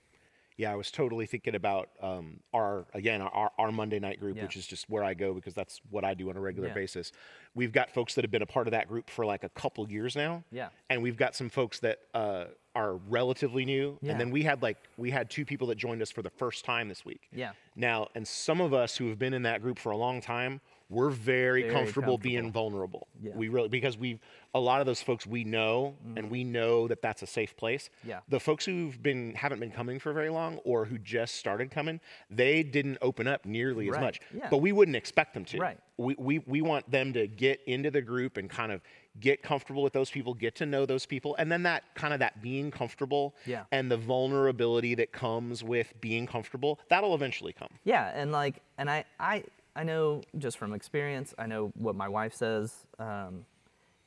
Yeah, 0.57 0.73
I 0.73 0.75
was 0.75 0.91
totally 0.91 1.27
thinking 1.27 1.55
about 1.55 1.91
um, 2.01 2.41
our 2.55 2.87
again 2.95 3.21
our, 3.21 3.51
our 3.59 3.71
Monday 3.71 3.99
night 3.99 4.19
group, 4.21 4.37
Yeah. 4.37 4.45
which 4.45 4.57
is 4.57 4.67
just 4.67 4.89
where 4.89 5.05
I 5.05 5.13
go 5.15 5.35
because 5.35 5.55
that's 5.55 5.81
what 5.91 6.05
I 6.05 6.15
do 6.15 6.31
on 6.31 6.37
a 6.37 6.41
regular 6.41 6.69
Yeah. 6.69 6.75
basis. 6.75 7.13
We've 7.55 7.73
got 7.73 7.91
folks 7.91 8.15
that 8.15 8.25
have 8.25 8.31
been 8.31 8.43
a 8.43 8.47
part 8.47 8.67
of 8.67 8.71
that 8.73 8.89
group 8.89 9.11
for 9.11 9.27
like 9.27 9.45
a 9.45 9.49
couple 9.51 9.89
years 9.91 10.17
now. 10.17 10.45
Yeah. 10.51 10.69
and 10.89 11.03
we've 11.03 11.17
got 11.17 11.35
some 11.35 11.51
folks 11.51 11.81
that 11.81 11.99
uh, 12.15 12.47
are 12.75 12.95
relatively 13.09 13.65
new, 13.65 13.99
Yeah. 14.01 14.13
and 14.13 14.21
then 14.21 14.31
we 14.31 14.43
had 14.45 14.63
like 14.63 14.79
we 14.97 15.11
had 15.11 15.29
two 15.29 15.45
people 15.45 15.67
that 15.69 15.77
joined 15.77 16.01
us 16.01 16.11
for 16.11 16.23
the 16.23 16.31
first 16.31 16.65
time 16.65 16.89
this 16.89 17.05
week. 17.05 17.29
Yeah. 17.33 17.53
Now, 17.75 18.09
and 18.15 18.27
some 18.27 18.61
of 18.63 18.73
us 18.73 18.97
who 18.97 19.09
have 19.09 19.19
been 19.19 19.35
in 19.35 19.43
that 19.43 19.61
group 19.61 19.79
for 19.79 19.93
a 19.93 19.97
long 19.97 20.21
time, 20.23 20.61
we're 20.89 21.11
very, 21.11 21.63
Very 21.63 21.75
comfortable, 21.75 22.17
being 22.17 22.53
vulnerable. 22.53 23.09
Yeah. 23.21 23.33
We 23.35 23.49
really 23.49 23.69
because 23.69 23.99
we 23.99 24.21
a 24.55 24.61
lot 24.61 24.81
of 24.81 24.87
those 24.87 25.03
folks 25.03 25.27
we 25.27 25.45
know, 25.45 25.95
and 26.17 26.31
we 26.31 26.45
know 26.45 26.87
that 26.89 27.03
that's 27.03 27.23
a 27.23 27.27
safe 27.27 27.57
place. 27.57 27.91
Mm-hmm. 28.01 28.09
Yeah. 28.11 28.21
The 28.29 28.41
folks 28.41 28.65
who've 28.65 29.03
been 29.03 29.35
haven't 29.35 29.59
been 29.61 29.73
coming 29.73 29.99
for 29.99 30.13
very 30.13 30.31
long, 30.31 30.59
or 30.65 30.85
who 30.85 30.97
just 30.99 31.35
started 31.35 31.71
coming, 31.71 32.01
they 32.31 32.63
didn't 32.63 32.99
open 33.03 33.27
up 33.27 33.45
nearly 33.45 33.91
as 33.91 33.99
much. 33.99 34.21
Yeah. 34.33 34.49
But 34.51 34.59
we 34.59 34.73
wouldn't 34.73 34.97
expect 34.97 35.35
them 35.35 35.45
to. 35.47 35.59
Right. 35.59 35.79
We, 35.99 36.15
we 36.19 36.39
we 36.41 36.63
want 36.63 36.89
them 36.91 37.13
to 37.15 37.27
get 37.27 37.61
into 37.67 37.91
the 37.91 38.03
group 38.03 38.37
and 38.37 38.49
kind 38.49 38.71
of 38.71 38.81
get 39.19 39.43
comfortable 39.43 39.83
with 39.83 39.95
those 39.95 40.11
people, 40.11 40.35
get 40.35 40.55
to 40.57 40.67
know 40.67 40.85
those 40.87 41.07
people, 41.07 41.35
and 41.39 41.51
then 41.51 41.63
that 41.65 41.83
kind 41.95 42.13
of 42.13 42.21
that 42.21 42.43
being 42.43 42.71
comfortable 42.71 43.35
Yeah. 43.47 43.65
and 43.73 43.91
the 43.91 43.97
vulnerability 43.97 44.95
that 44.97 45.11
comes 45.11 45.65
with 45.65 45.95
being 46.03 46.27
comfortable, 46.27 46.79
that'll 46.91 47.15
eventually 47.15 47.55
come. 47.55 47.71
Yeah, 47.85 48.13
and 48.15 48.31
like, 48.31 48.61
and 48.77 48.91
I, 48.91 49.05
I, 49.19 49.45
I 49.77 49.83
know 49.83 50.23
just 50.39 50.57
from 50.57 50.73
experience, 50.73 51.35
I 51.39 51.47
know 51.47 51.71
what 51.75 51.95
my 51.95 52.09
wife 52.09 52.35
says. 52.35 52.75
Um, 52.99 53.45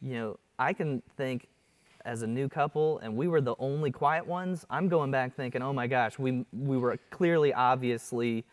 you 0.02 0.16
know, 0.16 0.40
I 0.58 0.74
can 0.74 1.04
think 1.16 1.48
as 2.06 2.24
a 2.24 2.28
new 2.28 2.50
couple, 2.50 2.98
and 3.00 3.16
we 3.16 3.28
were 3.28 3.40
the 3.40 3.56
only 3.60 3.92
quiet 3.92 4.26
ones. 4.26 4.66
I'm 4.70 4.88
going 4.88 5.12
back 5.12 5.36
thinking, 5.36 5.62
oh 5.62 5.72
my 5.72 5.86
gosh, 5.86 6.18
we 6.18 6.44
we 6.52 6.78
were 6.78 6.98
clearly, 7.12 7.54
obviously, 7.54 8.46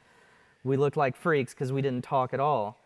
we 0.63 0.77
looked 0.77 0.99
like 0.99 1.17
freaks 1.17 1.55
because 1.55 1.73
we 1.73 1.81
didn't 1.81 2.05
talk 2.05 2.35
at 2.35 2.41
all. 2.41 2.79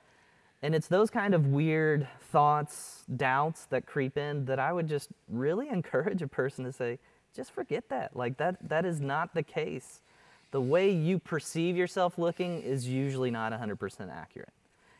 And 0.62 0.74
it's 0.74 0.86
those 0.86 1.10
kind 1.10 1.34
of 1.34 1.48
weird 1.48 2.06
thoughts, 2.30 3.04
doubts 3.16 3.64
that 3.66 3.86
creep 3.86 4.16
in 4.16 4.44
that 4.44 4.60
I 4.60 4.72
would 4.72 4.86
just 4.86 5.08
really 5.28 5.68
encourage 5.72 6.22
a 6.22 6.28
person 6.28 6.64
to 6.66 6.72
say, 6.72 7.00
just 7.34 7.50
forget 7.50 7.88
that. 7.88 8.14
Like 8.14 8.36
that 8.36 8.68
that 8.68 8.84
is 8.84 9.00
not 9.00 9.34
the 9.34 9.42
case. 9.42 10.02
The 10.50 10.60
way 10.60 10.90
you 10.90 11.18
perceive 11.18 11.76
yourself 11.76 12.18
looking 12.18 12.62
is 12.62 12.88
usually 12.88 13.30
not 13.30 13.52
100% 13.52 14.12
accurate. 14.12 14.52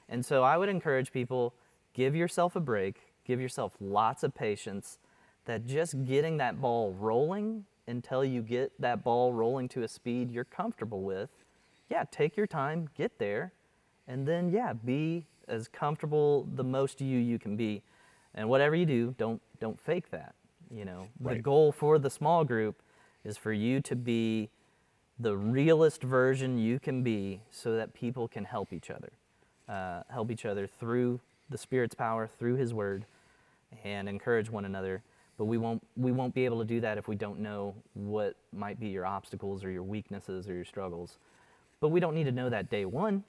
And 0.09 0.25
so 0.25 0.42
I 0.42 0.57
would 0.57 0.69
encourage 0.69 1.12
people 1.12 1.54
give 1.95 2.14
yourself 2.14 2.57
a 2.57 2.61
break, 2.61 3.14
give 3.25 3.40
yourself 3.40 3.75
lots 3.80 4.23
of 4.23 4.35
patience 4.35 4.99
that 5.47 5.66
just 5.66 6.04
getting 6.04 6.37
that 6.37 6.61
ball 6.61 6.92
rolling 6.92 7.64
until 7.87 8.25
you 8.25 8.42
get 8.42 8.73
that 8.80 9.02
ball 9.02 9.33
rolling 9.33 9.69
to 9.69 9.83
a 9.83 9.88
speed 9.88 10.30
you're 10.30 10.45
comfortable 10.45 11.02
with. 11.02 11.30
Yeah, 11.90 12.04
take 12.11 12.37
your 12.37 12.47
time, 12.47 12.88
get 12.97 13.19
there, 13.19 13.52
and 14.07 14.26
then 14.26 14.50
yeah, 14.50 14.73
be 14.73 15.26
as 15.49 15.66
comfortable 15.66 16.47
the 16.54 16.62
most 16.62 17.00
you 17.00 17.19
you 17.19 17.38
can 17.38 17.57
be. 17.57 17.83
And 18.35 18.49
whatever 18.49 18.76
you 18.76 18.87
do, 18.87 19.14
don't 19.19 19.42
don't 19.59 19.80
fake 19.80 20.11
that. 20.11 20.35
You 20.71 20.85
know, 20.85 21.09
the 21.21 21.40
goal 21.40 21.73
for 21.73 21.99
the 21.99 22.11
small 22.11 22.45
group 22.45 22.80
is 23.25 23.37
for 23.37 23.52
you 23.52 23.80
to 23.80 23.97
be 23.97 24.50
the 25.20 25.36
realest 25.36 26.02
version 26.02 26.58
you 26.58 26.80
can 26.80 27.02
be 27.02 27.42
so 27.50 27.76
that 27.76 27.92
people 27.92 28.26
can 28.26 28.44
help 28.44 28.72
each 28.72 28.90
other. 28.90 29.10
Uh, 29.68 30.02
help 30.08 30.30
each 30.30 30.46
other 30.46 30.66
through 30.66 31.20
the 31.50 31.58
Spirit's 31.58 31.94
power, 31.94 32.28
through 32.38 32.56
His 32.56 32.72
Word, 32.72 33.04
and 33.84 34.08
encourage 34.08 34.50
one 34.50 34.64
another. 34.64 35.02
But 35.36 35.44
we 35.44 35.58
won't, 35.58 35.82
we 35.96 36.10
won't 36.10 36.34
be 36.34 36.44
able 36.44 36.58
to 36.58 36.64
do 36.64 36.80
that 36.80 36.98
if 36.98 37.06
we 37.06 37.16
don't 37.16 37.38
know 37.40 37.74
what 37.94 38.34
might 38.52 38.80
be 38.80 38.88
your 38.88 39.06
obstacles 39.06 39.62
or 39.62 39.70
your 39.70 39.82
weaknesses 39.82 40.48
or 40.48 40.54
your 40.54 40.64
struggles. 40.64 41.18
But 41.80 41.88
we 41.88 42.00
don't 42.00 42.14
need 42.14 42.24
to 42.24 42.32
know 42.32 42.50
that 42.50 42.70
day 42.70 42.84
one. 42.84 43.24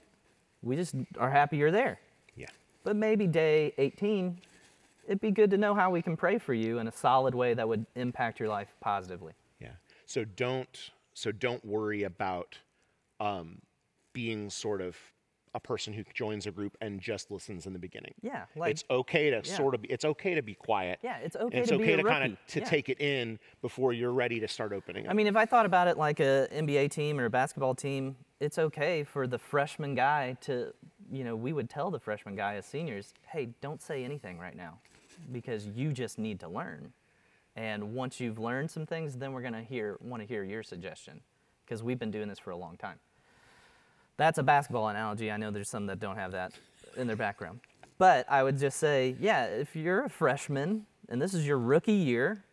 We 0.63 0.75
just 0.75 0.95
are 1.17 1.29
happy 1.29 1.57
you're 1.57 1.71
there. 1.71 1.99
Yeah. 2.35 2.47
But 2.83 2.95
maybe 2.95 3.27
day 3.27 3.73
18, 3.77 4.39
it'd 5.07 5.21
be 5.21 5.31
good 5.31 5.51
to 5.51 5.57
know 5.57 5.73
how 5.73 5.89
we 5.89 6.01
can 6.01 6.15
pray 6.17 6.37
for 6.37 6.53
you 6.53 6.79
in 6.79 6.87
a 6.87 6.91
solid 6.91 7.35
way 7.35 7.53
that 7.53 7.67
would 7.67 7.85
impact 7.95 8.39
your 8.39 8.49
life 8.49 8.69
positively. 8.81 9.33
Yeah. 9.59 9.73
So 10.05 10.25
don't 10.25 10.91
so 11.13 11.31
don't 11.31 11.63
worry 11.65 12.03
about 12.03 12.57
um, 13.19 13.59
being 14.13 14.49
sort 14.49 14.81
of 14.81 14.97
a 15.53 15.59
person 15.59 15.91
who 15.91 16.03
joins 16.13 16.47
a 16.47 16.51
group 16.51 16.77
and 16.79 17.01
just 17.01 17.29
listens 17.29 17.65
in 17.65 17.73
the 17.73 17.79
beginning. 17.79 18.13
Yeah, 18.21 18.45
like 18.55 18.71
it's 18.71 18.83
okay 18.89 19.29
to 19.29 19.41
yeah. 19.43 19.57
sort 19.57 19.75
of 19.75 19.81
be, 19.81 19.89
it's 19.89 20.05
okay 20.05 20.33
to 20.33 20.41
be 20.41 20.53
quiet. 20.53 20.99
Yeah, 21.03 21.17
it's 21.17 21.35
okay 21.35 21.59
it's 21.59 21.69
to 21.69 21.77
be 21.77 21.83
okay 21.83 21.95
to 21.97 22.03
kind 22.03 22.31
of 22.31 22.47
to 22.47 22.59
Yeah. 22.59 22.65
take 22.65 22.89
it 22.89 23.01
in 23.01 23.37
before 23.61 23.91
you're 23.93 24.13
ready 24.13 24.39
to 24.39 24.47
start 24.47 24.71
opening 24.71 25.07
up. 25.07 25.11
I 25.11 25.13
mean, 25.13 25.27
if 25.27 25.35
I 25.35 25.45
thought 25.45 25.65
about 25.65 25.87
it 25.87 25.97
like 25.97 26.19
a 26.19 26.47
NBA 26.51 26.91
team 26.91 27.19
or 27.19 27.25
a 27.25 27.29
basketball 27.29 27.75
team, 27.75 28.15
it's 28.39 28.57
okay 28.57 29.03
for 29.03 29.27
the 29.27 29.37
freshman 29.37 29.93
guy 29.93 30.37
to, 30.41 30.73
you 31.11 31.23
know, 31.23 31.35
we 31.35 31.51
would 31.51 31.69
tell 31.69 31.91
the 31.91 31.99
freshman 31.99 32.35
guy 32.35 32.55
as 32.55 32.65
seniors, 32.65 33.13
hey, 33.27 33.49
don't 33.59 33.81
say 33.81 34.05
anything 34.05 34.39
right 34.39 34.55
now 34.55 34.79
because 35.31 35.67
you 35.67 35.91
just 35.91 36.17
need 36.17 36.39
to 36.39 36.47
learn. 36.47 36.93
And 37.55 37.93
once 37.93 38.19
you've 38.19 38.39
learned 38.39 38.71
some 38.71 38.85
things, 38.85 39.17
then 39.17 39.33
we're 39.33 39.41
going 39.41 39.53
to 39.53 39.61
hear 39.61 39.97
want 40.01 40.21
to 40.21 40.27
hear 40.27 40.43
your 40.43 40.63
suggestion 40.63 41.21
because 41.65 41.83
we've 41.83 41.99
been 41.99 42.11
doing 42.11 42.29
this 42.29 42.39
for 42.39 42.51
a 42.51 42.55
long 42.55 42.77
time. 42.77 42.99
That's 44.17 44.37
a 44.37 44.43
basketball 44.43 44.87
analogy. 44.87 45.31
I 45.31 45.37
know 45.37 45.51
there's 45.51 45.69
some 45.69 45.87
that 45.87 45.99
don't 45.99 46.17
have 46.17 46.31
that 46.33 46.53
in 46.95 47.07
their 47.07 47.15
background. 47.15 47.59
But 47.97 48.25
I 48.29 48.43
would 48.43 48.57
just 48.57 48.77
say, 48.77 49.15
yeah, 49.19 49.45
if 49.45 49.75
you're 49.75 50.05
a 50.05 50.09
freshman 50.09 50.85
and 51.09 51.21
this 51.21 51.33
is 51.33 51.45
your 51.45 51.59
rookie 51.59 51.91
year, 51.93 52.43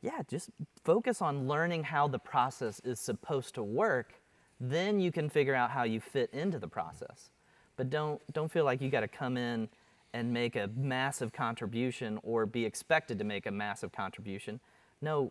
yeah, 0.00 0.20
just 0.28 0.50
focus 0.84 1.20
on 1.20 1.48
learning 1.48 1.84
how 1.84 2.08
the 2.08 2.18
process 2.18 2.80
is 2.84 3.00
supposed 3.00 3.54
to 3.54 3.62
work. 3.62 4.14
Then 4.60 5.00
you 5.00 5.10
can 5.10 5.28
figure 5.28 5.54
out 5.54 5.70
how 5.70 5.82
you 5.82 6.00
fit 6.00 6.30
into 6.32 6.58
the 6.58 6.68
process. 6.68 7.30
But 7.76 7.90
don't 7.90 8.20
don't 8.32 8.50
feel 8.50 8.64
like 8.64 8.80
you 8.80 8.90
got 8.90 9.00
to 9.00 9.08
come 9.08 9.36
in 9.36 9.68
and 10.14 10.32
make 10.32 10.56
a 10.56 10.70
massive 10.76 11.32
contribution 11.32 12.18
or 12.22 12.46
be 12.46 12.64
expected 12.64 13.18
to 13.18 13.24
make 13.24 13.46
a 13.46 13.50
massive 13.50 13.92
contribution. 13.92 14.60
No, 15.00 15.30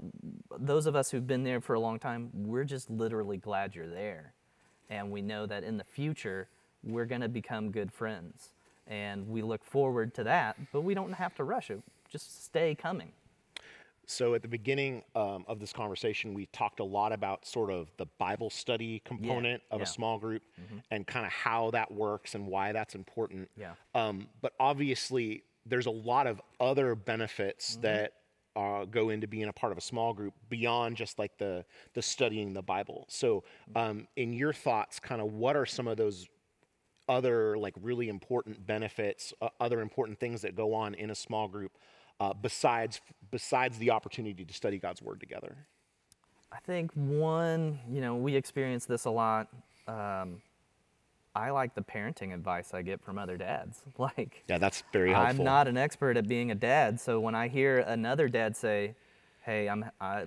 those 0.58 0.86
of 0.86 0.96
us 0.96 1.12
who've 1.12 1.28
been 1.28 1.44
there 1.44 1.60
for 1.60 1.74
a 1.74 1.80
long 1.80 2.00
time, 2.00 2.30
we're 2.34 2.64
just 2.64 2.90
literally 2.90 3.38
glad 3.38 3.76
you're 3.76 3.88
there. 3.88 4.34
And 4.90 5.12
we 5.12 5.22
know 5.22 5.46
that 5.46 5.64
in 5.64 5.78
the 5.78 5.84
future, 5.84 6.48
we're 6.84 7.06
going 7.06 7.22
to 7.22 7.30
become 7.30 7.72
good 7.72 7.92
friends. 7.92 8.52
And 8.88 9.28
we 9.28 9.42
look 9.42 9.66
forward 9.66 10.13
to 10.16 10.24
that, 10.24 10.56
but 10.72 10.82
we 10.82 10.94
don't 10.94 11.13
have 11.13 11.36
to 11.36 11.44
rush 11.44 11.70
it. 11.70 11.82
Just 12.10 12.46
stay 12.46 12.74
coming. 12.74 13.12
So 14.08 14.34
at 14.36 14.41
the 14.41 14.48
beginning 14.48 15.04
um, 15.15 15.43
of 15.48 15.60
this 15.60 15.74
conversation, 15.74 16.34
we 16.34 16.46
talked 16.48 16.80
a 16.80 16.84
lot 16.84 17.12
about 17.12 17.46
sort 17.46 17.70
of 17.70 17.91
the 17.98 18.06
Bible 18.17 18.50
study 18.50 19.02
component 19.04 19.62
of 19.70 19.80
yeah. 19.80 19.84
a 19.84 19.86
small 19.86 20.17
group 20.17 20.43
and 20.91 21.06
kind 21.06 21.26
of 21.26 21.32
how 21.32 21.72
that 21.72 21.91
works 21.91 22.34
and 22.34 22.48
why 22.48 22.72
that's 22.72 22.96
important. 22.96 23.50
Yeah. 23.58 23.74
Um, 23.93 24.30
but 24.41 24.54
obviously, 24.62 25.43
there's 25.65 25.88
a 25.88 25.91
lot 25.91 26.26
of 26.26 26.41
other 26.62 26.96
benefits 26.96 27.76
that 27.82 28.13
uh, 28.56 28.86
go 28.86 29.10
into 29.10 29.28
being 29.28 29.50
a 29.50 29.54
part 29.54 29.74
of 29.74 29.78
a 29.78 29.82
small 29.82 30.13
group 30.13 30.34
beyond 30.50 30.96
just 30.96 31.20
like 31.20 31.38
the 31.38 31.65
the 31.93 32.02
studying 32.02 32.54
the 32.54 32.62
Bible. 32.62 33.06
So, 33.10 33.43
um, 33.76 34.08
in 34.15 34.32
your 34.32 34.54
thoughts, 34.54 35.02
kind 35.02 35.22
of 35.22 35.34
what 35.34 35.58
are 35.58 35.65
some 35.65 35.88
of 35.88 35.98
those 35.98 36.28
other 37.10 37.58
like 37.58 37.76
really 37.82 38.08
important 38.08 38.65
benefits, 38.65 39.34
uh, 39.41 39.50
other 39.60 39.82
important 39.82 40.17
things 40.17 40.41
that 40.41 40.56
go 40.56 40.74
on 40.74 40.93
in 40.93 41.10
a 41.10 41.15
small 41.15 41.50
group 41.50 41.74
uh, 42.19 42.34
besides 42.34 43.01
besides 43.32 43.77
the 43.77 43.91
opportunity 43.91 44.45
to 44.45 44.53
study 44.53 44.77
God's 44.77 45.01
word 45.01 45.19
together? 45.19 45.56
I 46.51 46.60
think 46.60 46.91
one, 46.93 47.80
you 47.89 48.01
know, 48.01 48.15
we 48.15 48.36
experience 48.36 48.86
this 48.86 49.06
a 49.06 49.10
lot. 49.10 49.49
Um, 49.88 50.41
I 51.36 51.51
like 51.51 51.75
the 51.75 51.82
parenting 51.82 52.34
advice 52.34 52.73
I 52.73 52.82
get 52.82 53.01
from 53.01 53.19
other 53.19 53.38
dads. 53.38 53.84
Like, 53.97 54.43
Yeah, 54.47 54.58
that's 54.58 54.84
very 54.93 55.12
helpful. 55.12 55.41
I'm 55.41 55.43
not 55.43 55.67
an 55.67 55.77
expert 55.77 56.17
at 56.17 56.27
being 56.27 56.51
a 56.51 56.56
dad, 56.56 56.99
so 56.99 57.19
when 57.19 57.36
I 57.36 57.47
hear 57.47 57.80
another 57.80 58.27
dad 58.27 58.56
say, 58.56 58.95
"Hey, 59.43 59.67
I'm 59.67 59.86
I, 59.99 60.25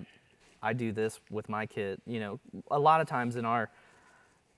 I 0.61 0.73
do 0.73 0.91
this 0.91 1.19
with 1.29 1.49
my 1.49 1.65
kid," 1.65 2.01
you 2.05 2.19
know, 2.19 2.39
a 2.69 2.79
lot 2.79 3.01
of 3.01 3.07
times 3.07 3.35
in 3.35 3.45
our 3.45 3.69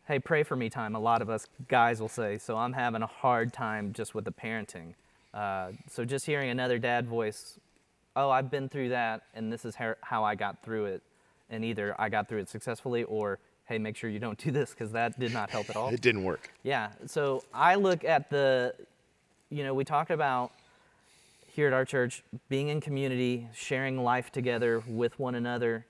"Hey, 0.07 0.19
pray 0.19 0.43
for 0.43 0.55
me" 0.55 0.69
time, 0.69 0.95
a 0.95 0.99
lot 0.99 1.21
of 1.21 1.29
us 1.29 1.47
guys 1.67 2.01
will 2.01 2.09
say, 2.09 2.37
"So 2.37 2.57
I'm 2.57 2.73
having 2.73 3.01
a 3.01 3.07
hard 3.07 3.53
time 3.53 3.93
just 3.93 4.13
with 4.13 4.25
the 4.25 4.31
parenting." 4.31 4.95
Uh, 5.33 5.71
so 5.89 6.05
just 6.05 6.25
hearing 6.25 6.49
another 6.49 6.77
dad 6.77 7.07
voice, 7.07 7.59
"Oh, 8.15 8.29
I've 8.29 8.51
been 8.51 8.69
through 8.69 8.89
that, 8.89 9.23
and 9.33 9.51
this 9.51 9.65
is 9.65 9.75
how, 9.75 9.95
how 10.01 10.23
I 10.23 10.35
got 10.35 10.63
through 10.63 10.85
it," 10.85 11.01
and 11.49 11.65
either 11.65 11.95
I 11.99 12.09
got 12.09 12.29
through 12.29 12.39
it 12.39 12.49
successfully 12.49 13.03
or 13.03 13.39
hey, 13.65 13.77
make 13.77 13.95
sure 13.95 14.09
you 14.09 14.19
don't 14.19 14.37
do 14.37 14.51
this 14.51 14.71
because 14.71 14.91
that 14.91 15.17
did 15.19 15.33
not 15.33 15.49
help 15.49 15.69
at 15.69 15.75
all. 15.75 15.89
It 15.93 16.01
didn't 16.01 16.23
work. 16.23 16.51
Yeah. 16.63 16.91
So 17.05 17.43
I 17.53 17.75
look 17.75 18.03
at 18.03 18.29
the, 18.29 18.73
you 19.49 19.63
know, 19.63 19.73
we 19.73 19.83
talked 19.83 20.11
about 20.11 20.51
here 21.47 21.67
at 21.67 21.73
our 21.73 21.85
church 21.85 22.23
being 22.49 22.69
in 22.69 22.81
community, 22.81 23.47
sharing 23.53 24.03
life 24.03 24.31
together 24.31 24.83
with 24.87 25.17
one 25.19 25.35
another. 25.35 25.85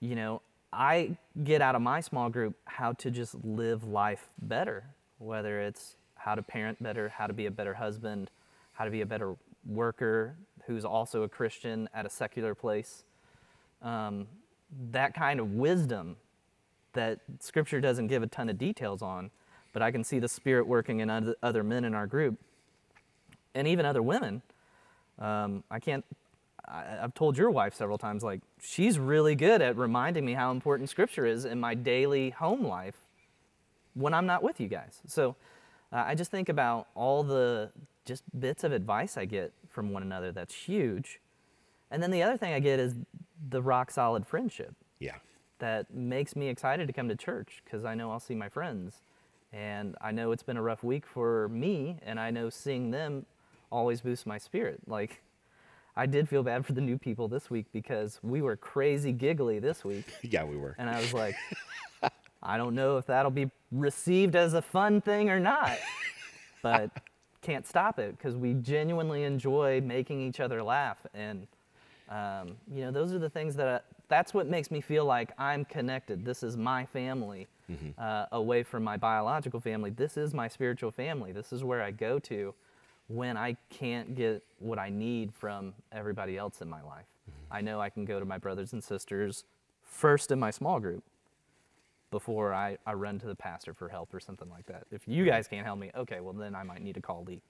You 0.00 0.16
know, 0.16 0.42
I 0.72 1.16
get 1.44 1.62
out 1.62 1.74
of 1.74 1.82
my 1.82 2.00
small 2.00 2.28
group 2.28 2.56
how 2.64 2.92
to 2.94 3.10
just 3.10 3.34
live 3.44 3.84
life 3.84 4.28
better, 4.40 4.84
whether 5.18 5.60
it's 5.60 5.94
how 6.16 6.34
to 6.34 6.42
parent 6.42 6.82
better, 6.82 7.08
how 7.08 7.26
to 7.26 7.32
be 7.32 7.46
a 7.46 7.50
better 7.50 7.74
husband, 7.74 8.30
how 8.82 8.86
to 8.86 8.90
be 8.90 9.00
a 9.00 9.06
better 9.06 9.36
worker 9.64 10.34
who's 10.66 10.84
also 10.84 11.22
a 11.22 11.28
Christian 11.28 11.88
at 11.94 12.04
a 12.04 12.10
secular 12.10 12.52
place. 12.52 13.04
Um, 13.80 14.26
that 14.90 15.14
kind 15.14 15.38
of 15.38 15.52
wisdom 15.52 16.16
that 16.92 17.20
scripture 17.38 17.80
doesn't 17.80 18.08
give 18.08 18.24
a 18.24 18.26
ton 18.26 18.48
of 18.48 18.58
details 18.58 19.00
on, 19.00 19.30
but 19.72 19.82
I 19.82 19.92
can 19.92 20.02
see 20.02 20.18
the 20.18 20.26
spirit 20.26 20.66
working 20.66 20.98
in 20.98 21.10
other- 21.10 21.62
men 21.62 21.84
in 21.84 21.94
our 21.94 22.08
group 22.08 22.40
and 23.54 23.68
even 23.68 23.86
other 23.86 24.02
women. 24.02 24.42
Um, 25.16 25.62
I 25.70 25.78
can't, 25.78 26.04
I, 26.66 26.98
I've 27.02 27.14
told 27.14 27.38
your 27.38 27.52
wife 27.52 27.76
several 27.76 27.98
times, 27.98 28.24
like, 28.24 28.40
she's 28.60 28.98
really 28.98 29.36
good 29.36 29.62
at 29.62 29.76
reminding 29.76 30.24
me 30.24 30.32
how 30.32 30.50
important 30.50 30.90
scripture 30.90 31.24
is 31.24 31.44
in 31.44 31.60
my 31.60 31.76
daily 31.76 32.30
home 32.30 32.64
life 32.64 32.96
when 33.94 34.12
I'm 34.12 34.26
not 34.26 34.42
with 34.42 34.58
you 34.58 34.66
guys. 34.66 34.98
So 35.06 35.36
uh, 35.92 36.02
I 36.04 36.16
just 36.16 36.32
think 36.32 36.48
about 36.48 36.88
all 36.96 37.22
the 37.22 37.70
just 38.04 38.22
bits 38.38 38.64
of 38.64 38.72
advice 38.72 39.16
I 39.16 39.24
get 39.24 39.52
from 39.70 39.92
one 39.92 40.02
another 40.02 40.32
that's 40.32 40.54
huge. 40.54 41.20
And 41.90 42.02
then 42.02 42.10
the 42.10 42.22
other 42.22 42.36
thing 42.36 42.52
I 42.52 42.60
get 42.60 42.78
is 42.80 42.94
the 43.48 43.62
rock 43.62 43.90
solid 43.90 44.26
friendship 44.26 44.74
Yeah. 44.98 45.16
that 45.58 45.92
makes 45.94 46.34
me 46.36 46.48
excited 46.48 46.86
to 46.86 46.92
come 46.92 47.08
to 47.08 47.16
church 47.16 47.62
because 47.64 47.84
I 47.84 47.94
know 47.94 48.10
I'll 48.10 48.20
see 48.20 48.34
my 48.34 48.48
friends. 48.48 49.02
And 49.52 49.96
I 50.00 50.12
know 50.12 50.32
it's 50.32 50.42
been 50.42 50.56
a 50.56 50.62
rough 50.62 50.82
week 50.82 51.04
for 51.06 51.48
me, 51.50 51.98
and 52.06 52.18
I 52.18 52.30
know 52.30 52.48
seeing 52.48 52.90
them 52.90 53.26
always 53.70 54.00
boosts 54.00 54.24
my 54.24 54.38
spirit. 54.38 54.80
Like, 54.86 55.20
I 55.94 56.06
did 56.06 56.26
feel 56.26 56.42
bad 56.42 56.64
for 56.64 56.72
the 56.72 56.80
new 56.80 56.96
people 56.96 57.28
this 57.28 57.50
week 57.50 57.66
because 57.70 58.18
we 58.22 58.40
were 58.40 58.56
crazy 58.56 59.12
giggly 59.12 59.58
this 59.58 59.84
week. 59.84 60.06
Yeah, 60.22 60.44
we 60.44 60.56
were. 60.56 60.74
And 60.78 60.88
I 60.88 60.98
was 60.98 61.12
like, 61.12 61.36
I 62.42 62.56
don't 62.56 62.74
know 62.74 62.96
if 62.96 63.04
that'll 63.06 63.30
be 63.30 63.50
received 63.70 64.36
as 64.36 64.54
a 64.54 64.62
fun 64.62 65.02
thing 65.02 65.28
or 65.28 65.38
not, 65.38 65.76
but 66.62 66.90
can't 67.42 67.66
stop 67.66 67.98
it 67.98 68.16
because 68.16 68.36
we 68.36 68.54
genuinely 68.54 69.24
enjoy 69.24 69.80
making 69.80 70.20
each 70.20 70.40
other 70.40 70.62
laugh. 70.62 70.98
And, 71.12 71.46
um, 72.08 72.56
you 72.72 72.82
know, 72.82 72.90
those 72.90 73.12
are 73.12 73.18
the 73.18 73.28
things 73.28 73.56
that, 73.56 73.68
I, 73.68 73.80
that's 74.08 74.32
what 74.32 74.46
makes 74.46 74.70
me 74.70 74.80
feel 74.80 75.04
like 75.04 75.32
I'm 75.38 75.64
connected. 75.64 76.24
This 76.24 76.42
is 76.42 76.56
my 76.56 76.86
family 76.86 77.48
uh, 77.98 78.26
away 78.32 78.62
from 78.62 78.84
my 78.84 78.96
biological 78.96 79.60
family. 79.60 79.90
This 79.90 80.16
is 80.16 80.34
my 80.34 80.48
spiritual 80.48 80.90
family. 80.90 81.32
This 81.32 81.52
is 81.52 81.64
where 81.64 81.82
I 81.82 81.90
go 81.90 82.18
to 82.20 82.54
when 83.08 83.36
I 83.36 83.56
can't 83.70 84.14
get 84.14 84.42
what 84.58 84.78
I 84.78 84.88
need 84.88 85.34
from 85.34 85.74
everybody 85.90 86.36
else 86.36 86.60
in 86.60 86.68
my 86.68 86.82
life. 86.82 87.06
I 87.50 87.60
know 87.60 87.80
I 87.80 87.90
can 87.90 88.04
go 88.04 88.18
to 88.18 88.24
my 88.24 88.38
brothers 88.38 88.72
and 88.72 88.82
sisters 88.82 89.44
first 89.82 90.30
in 90.30 90.38
my 90.38 90.50
small 90.50 90.80
group 90.80 91.02
before 92.12 92.54
I, 92.54 92.78
I 92.86 92.92
run 92.92 93.18
to 93.18 93.26
the 93.26 93.34
pastor 93.34 93.74
for 93.74 93.88
help 93.88 94.14
or 94.14 94.20
something 94.20 94.48
like 94.48 94.66
that. 94.66 94.84
If 94.92 95.08
you 95.08 95.24
guys 95.24 95.48
can't 95.48 95.66
help 95.66 95.80
me, 95.80 95.90
okay, 95.96 96.20
well 96.20 96.32
then 96.34 96.54
I 96.54 96.62
might 96.62 96.80
need 96.82 96.94
to 96.94 97.00
call 97.00 97.24
Lee. 97.24 97.42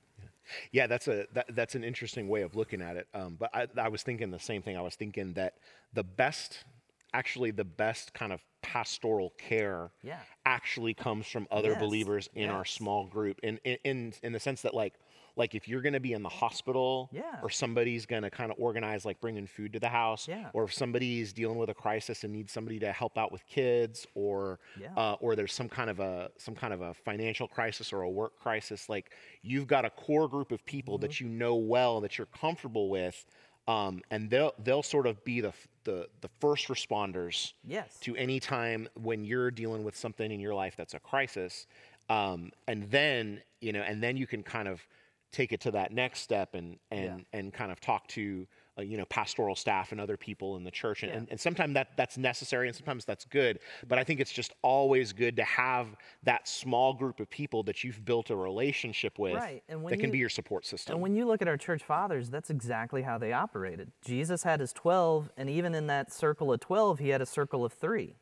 Yeah, 0.72 0.87
that's 0.87 1.09
a 1.09 1.27
that, 1.35 1.55
that's 1.55 1.75
an 1.75 1.85
interesting 1.85 2.29
way 2.29 2.42
of 2.42 2.57
looking 2.57 2.81
at 2.81 2.96
it. 2.96 3.07
Um, 3.12 3.37
but 3.38 3.51
I, 3.55 3.68
I 3.77 3.88
was 3.88 4.03
thinking 4.03 4.31
the 4.31 4.38
same 4.38 4.62
thing. 4.62 4.77
I 4.77 4.81
was 4.81 4.94
thinking 4.94 5.35
that 5.35 5.55
the 5.92 6.03
best, 6.03 6.64
actually, 7.12 7.51
the 7.51 7.64
best 7.64 8.14
kind 8.14 8.33
of 8.33 8.40
pastoral 8.62 9.31
care, 9.38 9.90
Yeah. 10.03 10.20
actually 10.46 10.94
comes 10.94 11.27
from 11.27 11.46
other 11.51 11.70
Yes, 11.70 11.81
believers 11.81 12.29
in 12.35 12.51
our 12.51 12.64
small 12.64 13.07
group. 13.07 13.38
In 13.42 13.59
in 13.64 13.77
in, 13.85 14.12
in 14.22 14.33
the 14.33 14.40
sense 14.40 14.62
that 14.62 14.75
like 14.75 14.94
like 15.37 15.55
if 15.55 15.66
you're 15.66 15.81
going 15.81 15.95
to 15.95 16.01
be 16.01 16.12
in 16.12 16.23
the 16.23 16.29
hospital, 16.29 17.09
Yeah. 17.12 17.38
or 17.42 17.49
somebody's 17.51 18.05
going 18.07 18.23
to 18.23 18.31
kind 18.31 18.51
of 18.53 18.59
organize 18.59 19.05
like 19.05 19.21
bringing 19.21 19.47
food 19.47 19.73
to 19.73 19.81
the 19.81 19.88
house, 19.88 20.29
Yeah. 20.29 20.51
or 20.53 20.64
if 20.64 20.75
somebody's 20.75 21.33
dealing 21.33 21.57
with 21.59 21.71
a 21.71 21.75
crisis 21.75 22.23
and 22.25 22.33
needs 22.33 22.53
somebody 22.53 22.79
to 22.81 22.92
help 22.92 23.16
out 23.16 23.33
with 23.33 23.47
kids, 23.47 24.07
or 24.14 24.61
Yeah. 24.79 24.92
uh, 24.97 25.16
or 25.21 25.35
there's 25.37 25.53
some 25.55 25.68
kind 25.68 25.88
of 25.90 26.01
a 26.01 26.31
some 26.37 26.55
kind 26.55 26.73
of 26.75 26.81
a 26.83 26.92
financial 26.95 27.49
crisis 27.49 27.92
or 27.92 28.03
a 28.03 28.11
work 28.11 28.38
crisis, 28.38 28.88
like 28.88 29.14
you've 29.42 29.66
got 29.66 29.85
a 29.85 29.90
core 29.90 30.29
group 30.29 30.53
of 30.53 30.64
people 30.66 30.99
that 30.99 31.12
Mm-hmm. 31.12 31.25
you 31.27 31.31
know 31.31 31.55
well 31.57 32.01
that 32.03 32.18
you're 32.18 32.27
comfortable 32.27 32.88
with, 32.90 33.25
um, 33.68 34.03
and 34.11 34.29
they'll 34.29 34.53
they'll 34.59 34.83
sort 34.83 35.07
of 35.07 35.25
be 35.25 35.40
the 35.40 35.53
the 35.85 36.09
the 36.21 36.29
first 36.40 36.68
responders 36.68 37.55
Yes. 37.64 37.99
to 38.01 38.14
any 38.16 38.38
time 38.38 38.88
when 38.95 39.25
you're 39.25 39.51
dealing 39.51 39.83
with 39.83 39.97
something 39.97 40.31
in 40.31 40.40
your 40.40 40.55
life 40.55 40.75
that's 40.77 40.95
a 40.95 41.01
crisis, 41.01 41.66
um, 42.11 42.53
and 42.68 42.90
then 42.90 43.42
you 43.61 43.73
know, 43.73 43.81
and 43.83 44.03
then 44.03 44.16
you 44.16 44.27
can 44.27 44.42
kind 44.42 44.68
of 44.68 44.87
take 45.33 45.53
it 45.53 45.61
to 45.62 45.71
that 45.73 45.92
next 45.92 46.21
step 46.21 46.55
and 46.55 46.79
and 46.90 47.25
and 47.33 47.53
kind 47.53 47.73
of 47.73 47.81
talk 47.81 48.07
to 48.09 48.47
uh, 48.79 48.83
you 48.83 48.97
know 48.97 49.05
pastoral 49.07 49.55
staff 49.55 49.92
and 49.92 50.01
other 50.01 50.16
people 50.16 50.57
in 50.57 50.64
the 50.64 50.71
church 50.71 51.03
and, 51.03 51.12
Yeah. 51.12 51.18
and, 51.18 51.29
and 51.31 51.40
sometimes 51.40 51.75
that 51.75 51.88
that's 51.97 52.16
necessary 52.16 52.68
and 52.68 52.77
sometimes 52.77 53.05
that's 53.05 53.25
good 53.27 53.59
but 53.87 53.99
i 53.99 54.05
think 54.05 54.18
it's 54.21 54.33
just 54.33 54.53
always 54.62 55.12
good 55.12 55.37
to 55.37 55.45
have 55.45 55.88
that 56.23 56.49
small 56.49 56.95
group 56.95 57.21
of 57.21 57.29
people 57.29 57.62
that 57.64 57.85
you've 57.85 58.03
built 58.05 58.31
a 58.31 58.37
relationship 58.37 59.18
with 59.18 59.35
Right, 59.35 59.62
and 59.68 59.85
that 59.87 59.99
can 59.99 60.11
be 60.11 60.18
your 60.18 60.29
support 60.31 60.64
system 60.64 60.95
And 60.95 61.03
when 61.03 61.14
you 61.14 61.27
look 61.27 61.42
at 61.42 61.49
our 61.49 61.57
church 61.59 61.83
fathers, 61.83 62.31
that's 62.31 62.49
exactly 62.51 63.03
how 63.03 63.18
they 63.18 63.33
operated. 63.33 63.92
Jesus 64.05 64.42
had 64.42 64.61
his 64.61 64.73
12, 64.73 65.31
and 65.37 65.51
even 65.51 65.75
in 65.75 65.87
that 65.88 66.12
circle 66.12 66.53
of 66.53 66.61
12, 66.61 66.99
he 66.99 67.09
had 67.11 67.21
a 67.23 67.27
circle 67.27 67.64
of 67.64 67.73
3 67.73 68.16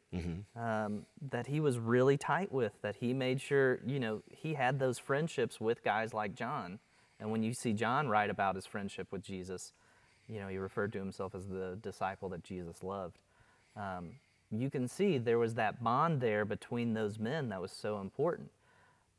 um, 0.56 1.06
that 1.30 1.46
he 1.46 1.60
was 1.60 1.78
really 1.78 2.16
tight 2.16 2.50
with, 2.52 2.72
that 2.82 2.96
he 2.96 3.12
made 3.14 3.40
sure, 3.40 3.78
you 3.86 4.00
know, 4.00 4.22
he 4.30 4.54
had 4.54 4.78
those 4.78 4.98
friendships 4.98 5.60
with 5.60 5.82
guys 5.84 6.12
like 6.12 6.34
John. 6.34 6.78
And 7.20 7.30
when 7.30 7.42
you 7.42 7.52
see 7.52 7.72
John 7.72 8.08
write 8.08 8.30
about 8.30 8.54
his 8.54 8.66
friendship 8.66 9.08
with 9.10 9.22
Jesus, 9.22 9.72
you 10.28 10.40
know, 10.40 10.48
he 10.48 10.56
referred 10.56 10.92
to 10.94 10.98
himself 10.98 11.34
as 11.34 11.46
the 11.48 11.78
disciple 11.82 12.28
that 12.30 12.42
Jesus 12.42 12.82
loved. 12.82 13.18
Um, 13.76 14.12
you 14.50 14.70
can 14.70 14.88
see 14.88 15.18
there 15.18 15.38
was 15.38 15.54
that 15.54 15.82
bond 15.82 16.20
there 16.20 16.44
between 16.44 16.94
those 16.94 17.18
men 17.18 17.50
that 17.50 17.60
was 17.60 17.72
so 17.72 18.00
important 18.00 18.50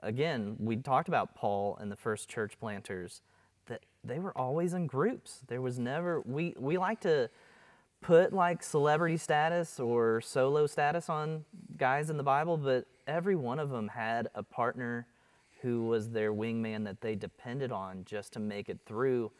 again, 0.01 0.55
we 0.59 0.77
talked 0.77 1.07
about 1.07 1.35
Paul 1.35 1.77
and 1.79 1.91
the 1.91 1.95
first 1.95 2.29
church 2.29 2.59
planters 2.59 3.21
that 3.67 3.81
they 4.03 4.19
were 4.19 4.35
always 4.37 4.73
in 4.73 4.87
groups. 4.87 5.41
There 5.47 5.61
was 5.61 5.79
never 5.79 6.21
we 6.21 6.55
we 6.57 6.77
like 6.77 7.01
to 7.01 7.29
put 8.01 8.33
like 8.33 8.63
celebrity 8.63 9.17
status 9.17 9.79
or 9.79 10.21
solo 10.21 10.65
status 10.65 11.09
on 11.09 11.45
guys 11.77 12.09
in 12.09 12.17
the 12.17 12.23
Bible, 12.23 12.57
but 12.57 12.85
every 13.07 13.35
one 13.35 13.59
of 13.59 13.69
them 13.69 13.89
had 13.89 14.27
a 14.33 14.43
partner 14.43 15.05
who 15.61 15.85
was 15.85 16.09
their 16.09 16.33
wingman 16.33 16.83
that 16.85 17.01
they 17.01 17.15
depended 17.15 17.71
on 17.71 18.03
just 18.05 18.33
to 18.33 18.39
make 18.39 18.69
it 18.69 18.79
through 18.85 19.31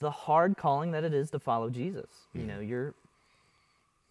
the 0.00 0.10
hard 0.10 0.56
calling 0.56 0.92
that 0.92 1.04
it 1.04 1.12
is 1.14 1.30
to 1.30 1.38
follow 1.38 1.70
Jesus. 1.70 2.08
You 2.34 2.44
know, 2.44 2.60
you're 2.60 2.94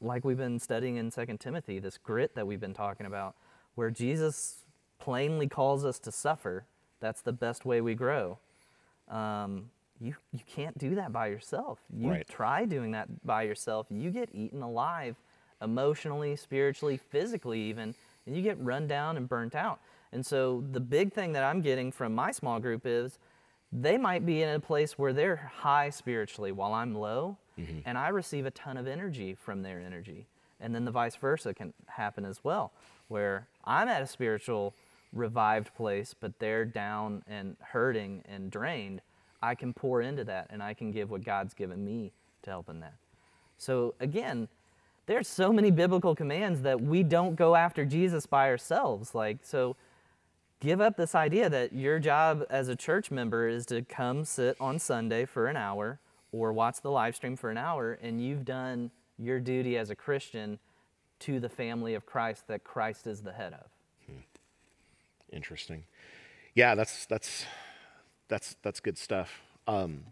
like 0.01 0.23
we've 0.25 0.37
been 0.37 0.59
studying 0.59 0.97
in 0.97 1.11
Second 1.11 1.39
Timothy, 1.39 1.79
this 1.79 1.97
grit 1.97 2.35
that 2.35 2.45
we've 2.45 2.59
been 2.59 2.73
talking 2.73 3.05
about, 3.05 3.35
where 3.75 3.89
Jesus 3.89 4.57
plainly 4.99 5.47
calls 5.47 5.85
us 5.85 5.99
to 5.99 6.11
suffer. 6.11 6.65
That's 6.99 7.21
the 7.21 7.33
best 7.33 7.65
way 7.65 7.81
we 7.81 7.95
grow. 7.95 8.37
Um, 9.09 9.69
you 9.99 10.15
you 10.31 10.41
can't 10.47 10.77
do 10.77 10.95
that 10.95 11.11
by 11.11 11.27
yourself. 11.27 11.79
You 11.95 12.11
Right. 12.11 12.27
try 12.27 12.65
doing 12.65 12.91
that 12.91 13.25
by 13.25 13.43
yourself, 13.43 13.87
you 13.89 14.11
get 14.11 14.29
eaten 14.33 14.61
alive, 14.61 15.15
emotionally, 15.61 16.35
spiritually, 16.35 16.97
physically, 16.97 17.61
even, 17.61 17.95
and 18.25 18.35
you 18.35 18.41
get 18.41 18.59
run 18.59 18.87
down 18.87 19.17
and 19.17 19.27
burnt 19.27 19.55
out. 19.55 19.79
And 20.11 20.25
so 20.25 20.63
the 20.71 20.79
big 20.79 21.13
thing 21.13 21.33
that 21.33 21.43
I'm 21.43 21.61
getting 21.61 21.91
from 21.91 22.15
my 22.15 22.31
small 22.31 22.59
group 22.59 22.83
is 22.85 23.19
they 23.71 23.97
might 23.97 24.25
be 24.25 24.41
in 24.41 24.49
a 24.49 24.59
place 24.59 24.97
where 24.97 25.13
they're 25.13 25.51
high 25.59 25.89
spiritually 25.89 26.51
while 26.51 26.73
I'm 26.73 26.95
low, 26.95 27.37
mm-hmm. 27.59 27.79
and 27.85 27.97
I 27.97 28.09
receive 28.09 28.45
a 28.45 28.51
ton 28.51 28.77
of 28.77 28.87
energy 28.87 29.35
from 29.35 29.61
their 29.61 29.79
energy. 29.79 30.27
And 30.59 30.73
then 30.73 30.85
the 30.85 30.91
vice 30.91 31.15
versa 31.15 31.53
can 31.53 31.73
happen 31.87 32.25
as 32.25 32.43
well, 32.43 32.71
where 33.09 33.47
I'm 33.65 33.87
at 33.87 34.01
a 34.01 34.07
spiritual 34.07 34.73
revived 35.13 35.75
place, 35.75 36.15
but 36.19 36.39
they're 36.39 36.65
down 36.65 37.23
and 37.27 37.57
hurting 37.59 38.23
and 38.27 38.49
drained. 38.49 39.01
I 39.41 39.55
can 39.55 39.73
pour 39.73 40.01
into 40.01 40.23
that 40.23 40.47
and 40.49 40.63
I 40.63 40.73
can 40.73 40.91
give 40.91 41.11
what 41.11 41.23
God's 41.23 41.53
given 41.53 41.83
me 41.85 42.11
to 42.43 42.49
help 42.49 42.69
in 42.69 42.79
that. 42.79 42.95
So 43.57 43.93
again, 43.99 44.47
there's 45.05 45.27
so 45.27 45.53
many 45.53 45.71
biblical 45.71 46.15
commands 46.15 46.61
that 46.61 46.81
we 46.81 47.03
don't 47.03 47.35
go 47.35 47.55
after 47.55 47.85
Jesus 47.85 48.25
by 48.25 48.49
ourselves. 48.49 49.15
Like, 49.15 49.37
so 49.41 49.75
give 50.59 50.81
up 50.81 50.97
this 50.97 51.15
idea 51.15 51.49
that 51.49 51.73
your 51.73 51.99
job 51.99 52.43
as 52.49 52.67
a 52.67 52.75
church 52.75 53.11
member 53.11 53.47
is 53.47 53.65
to 53.67 53.81
come 53.83 54.25
sit 54.25 54.57
on 54.59 54.79
Sunday 54.79 55.25
for 55.25 55.47
an 55.47 55.57
hour 55.57 55.99
or 56.31 56.51
watch 56.51 56.81
the 56.81 56.91
live 56.91 57.15
stream 57.15 57.35
for 57.35 57.49
an 57.49 57.57
hour 57.57 57.97
and 58.01 58.21
you've 58.21 58.45
done 58.45 58.91
your 59.17 59.39
duty 59.39 59.77
as 59.77 59.89
a 59.89 59.95
Christian 59.95 60.59
to 61.19 61.39
the 61.39 61.49
family 61.49 61.93
of 61.93 62.05
Christ 62.05 62.47
that 62.47 62.63
Christ 62.63 63.07
is 63.07 63.21
the 63.21 63.33
head 63.33 63.53
of. 63.53 63.69
Interesting. 65.31 65.83
Yeah, 66.55 66.75
that's 66.75 67.05
that's 67.05 67.45
that's 68.29 68.55
that's 68.61 68.79
good 68.79 68.97
stuff. 68.97 69.41
Um, 69.67 70.03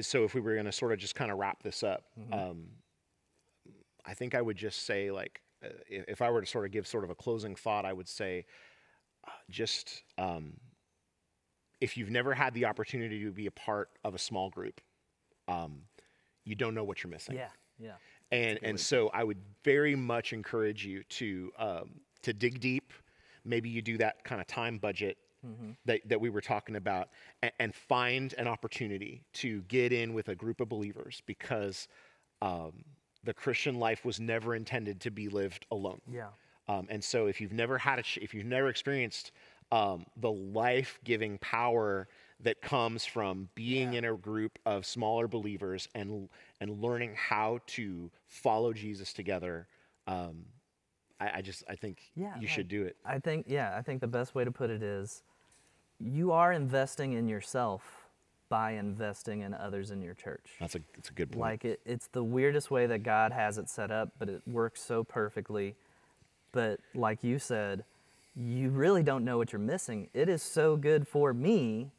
so 0.00 0.24
if 0.24 0.34
we 0.34 0.40
were 0.40 0.54
going 0.54 0.66
to 0.66 0.72
sort 0.72 0.92
of 0.92 0.98
just 0.98 1.14
kind 1.14 1.30
of 1.30 1.38
wrap 1.38 1.62
this 1.62 1.82
up, 1.82 2.04
um, 2.32 2.66
I 4.04 4.14
think 4.14 4.34
I 4.34 4.42
would 4.42 4.56
just 4.56 4.84
say 4.84 5.10
like 5.10 5.40
uh, 5.64 5.68
if, 5.88 6.22
I 6.22 6.30
were 6.30 6.40
to 6.40 6.46
sort 6.46 6.64
of 6.64 6.72
give 6.72 6.86
sort 6.86 7.04
of 7.04 7.10
a 7.10 7.14
closing 7.14 7.54
thought, 7.54 7.84
I 7.84 7.92
would 7.92 8.08
say 8.08 8.46
just 9.50 10.02
um, 10.18 10.54
if 11.80 11.96
you've 11.96 12.10
never 12.10 12.34
had 12.34 12.54
the 12.54 12.66
opportunity 12.66 13.24
to 13.24 13.30
be 13.32 13.46
a 13.46 13.50
part 13.50 13.90
of 14.04 14.14
a 14.14 14.18
small 14.18 14.50
group, 14.50 14.80
um, 15.48 15.82
you 16.44 16.54
don't 16.54 16.74
know 16.74 16.84
what 16.84 17.02
you're 17.02 17.10
missing 17.10 17.36
Yeah, 17.36 17.48
yeah. 17.78 17.92
and 18.30 18.58
and 18.62 18.78
so 18.78 19.10
I 19.12 19.24
would 19.24 19.38
very 19.64 19.94
much 19.94 20.32
encourage 20.32 20.84
you 20.84 21.02
to 21.04 21.52
um, 21.58 21.90
to 22.22 22.32
dig 22.32 22.60
deep. 22.60 22.92
Maybe 23.44 23.68
you 23.68 23.82
do 23.82 23.96
that 23.98 24.22
kind 24.24 24.40
of 24.40 24.46
time 24.46 24.78
budget 24.78 25.16
that 25.86 26.00
that 26.06 26.20
we 26.20 26.28
were 26.28 26.42
talking 26.42 26.76
about, 26.76 27.08
and, 27.42 27.52
and 27.58 27.74
find 27.74 28.34
an 28.36 28.46
opportunity 28.46 29.22
to 29.34 29.62
get 29.62 29.92
in 29.92 30.12
with 30.12 30.28
a 30.28 30.34
group 30.34 30.60
of 30.60 30.68
believers 30.68 31.22
because 31.24 31.88
um, 32.42 32.84
the 33.24 33.32
Christian 33.32 33.76
life 33.76 34.04
was 34.04 34.20
never 34.20 34.54
intended 34.54 35.00
to 35.00 35.10
be 35.10 35.28
lived 35.28 35.66
alone. 35.70 36.00
Yeah. 36.10 36.28
Um, 36.68 36.86
and 36.90 37.02
so, 37.02 37.26
if 37.26 37.40
you've 37.40 37.52
never 37.52 37.78
had 37.78 37.98
a, 37.98 38.02
ch- 38.02 38.18
if 38.22 38.32
you've 38.34 38.46
never 38.46 38.68
experienced 38.68 39.32
um, 39.72 40.06
the 40.16 40.30
life-giving 40.30 41.38
power 41.38 42.08
that 42.42 42.60
comes 42.62 43.04
from 43.04 43.48
being 43.54 43.94
in 43.94 44.04
a 44.04 44.14
group 44.14 44.58
of 44.66 44.86
smaller 44.86 45.26
believers 45.28 45.88
and 45.94 46.28
and 46.60 46.80
learning 46.82 47.12
how 47.16 47.58
to 47.66 48.10
follow 48.28 48.72
Jesus 48.72 49.12
together, 49.12 49.66
um, 50.06 50.44
I, 51.20 51.30
I 51.38 51.42
just 51.42 51.64
I 51.68 51.74
think 51.74 52.10
Yeah, 52.14 52.34
you 52.36 52.42
like- 52.42 52.48
should 52.50 52.68
do 52.68 52.84
it. 52.84 52.96
I 53.04 53.18
think, 53.18 53.46
yeah, 53.48 53.74
I 53.76 53.82
think 53.82 54.00
the 54.00 54.06
best 54.06 54.34
way 54.34 54.44
to 54.44 54.50
put 54.52 54.70
it 54.70 54.82
is 54.82 55.22
you 55.98 56.32
are 56.32 56.52
investing 56.52 57.12
in 57.12 57.28
yourself 57.28 57.82
by 58.48 58.72
investing 58.72 59.40
in 59.42 59.54
others 59.54 59.90
in 59.90 60.00
your 60.02 60.14
church. 60.14 60.46
That's 60.58 60.74
a 60.76 60.80
it's 60.98 61.10
a 61.10 61.12
good 61.12 61.30
point. 61.30 61.40
Like 61.40 61.64
it, 61.64 61.80
it's 61.84 62.06
the 62.08 62.24
weirdest 62.24 62.70
way 62.70 62.86
that 62.86 63.02
God 63.02 63.32
has 63.32 63.58
it 63.58 63.68
set 63.68 63.90
up, 63.90 64.10
but 64.18 64.28
it 64.28 64.42
works 64.46 64.80
so 64.82 65.04
perfectly. 65.04 65.74
But 66.52 66.80
like 66.94 67.22
you 67.22 67.38
said, 67.38 67.84
you 68.34 68.70
really 68.70 69.02
don't 69.02 69.24
know 69.24 69.38
what 69.38 69.52
you're 69.52 69.60
missing. 69.60 70.08
It 70.14 70.28
is 70.28 70.42
so 70.42 70.76
good 70.76 71.06
for 71.06 71.32
me 71.32 71.90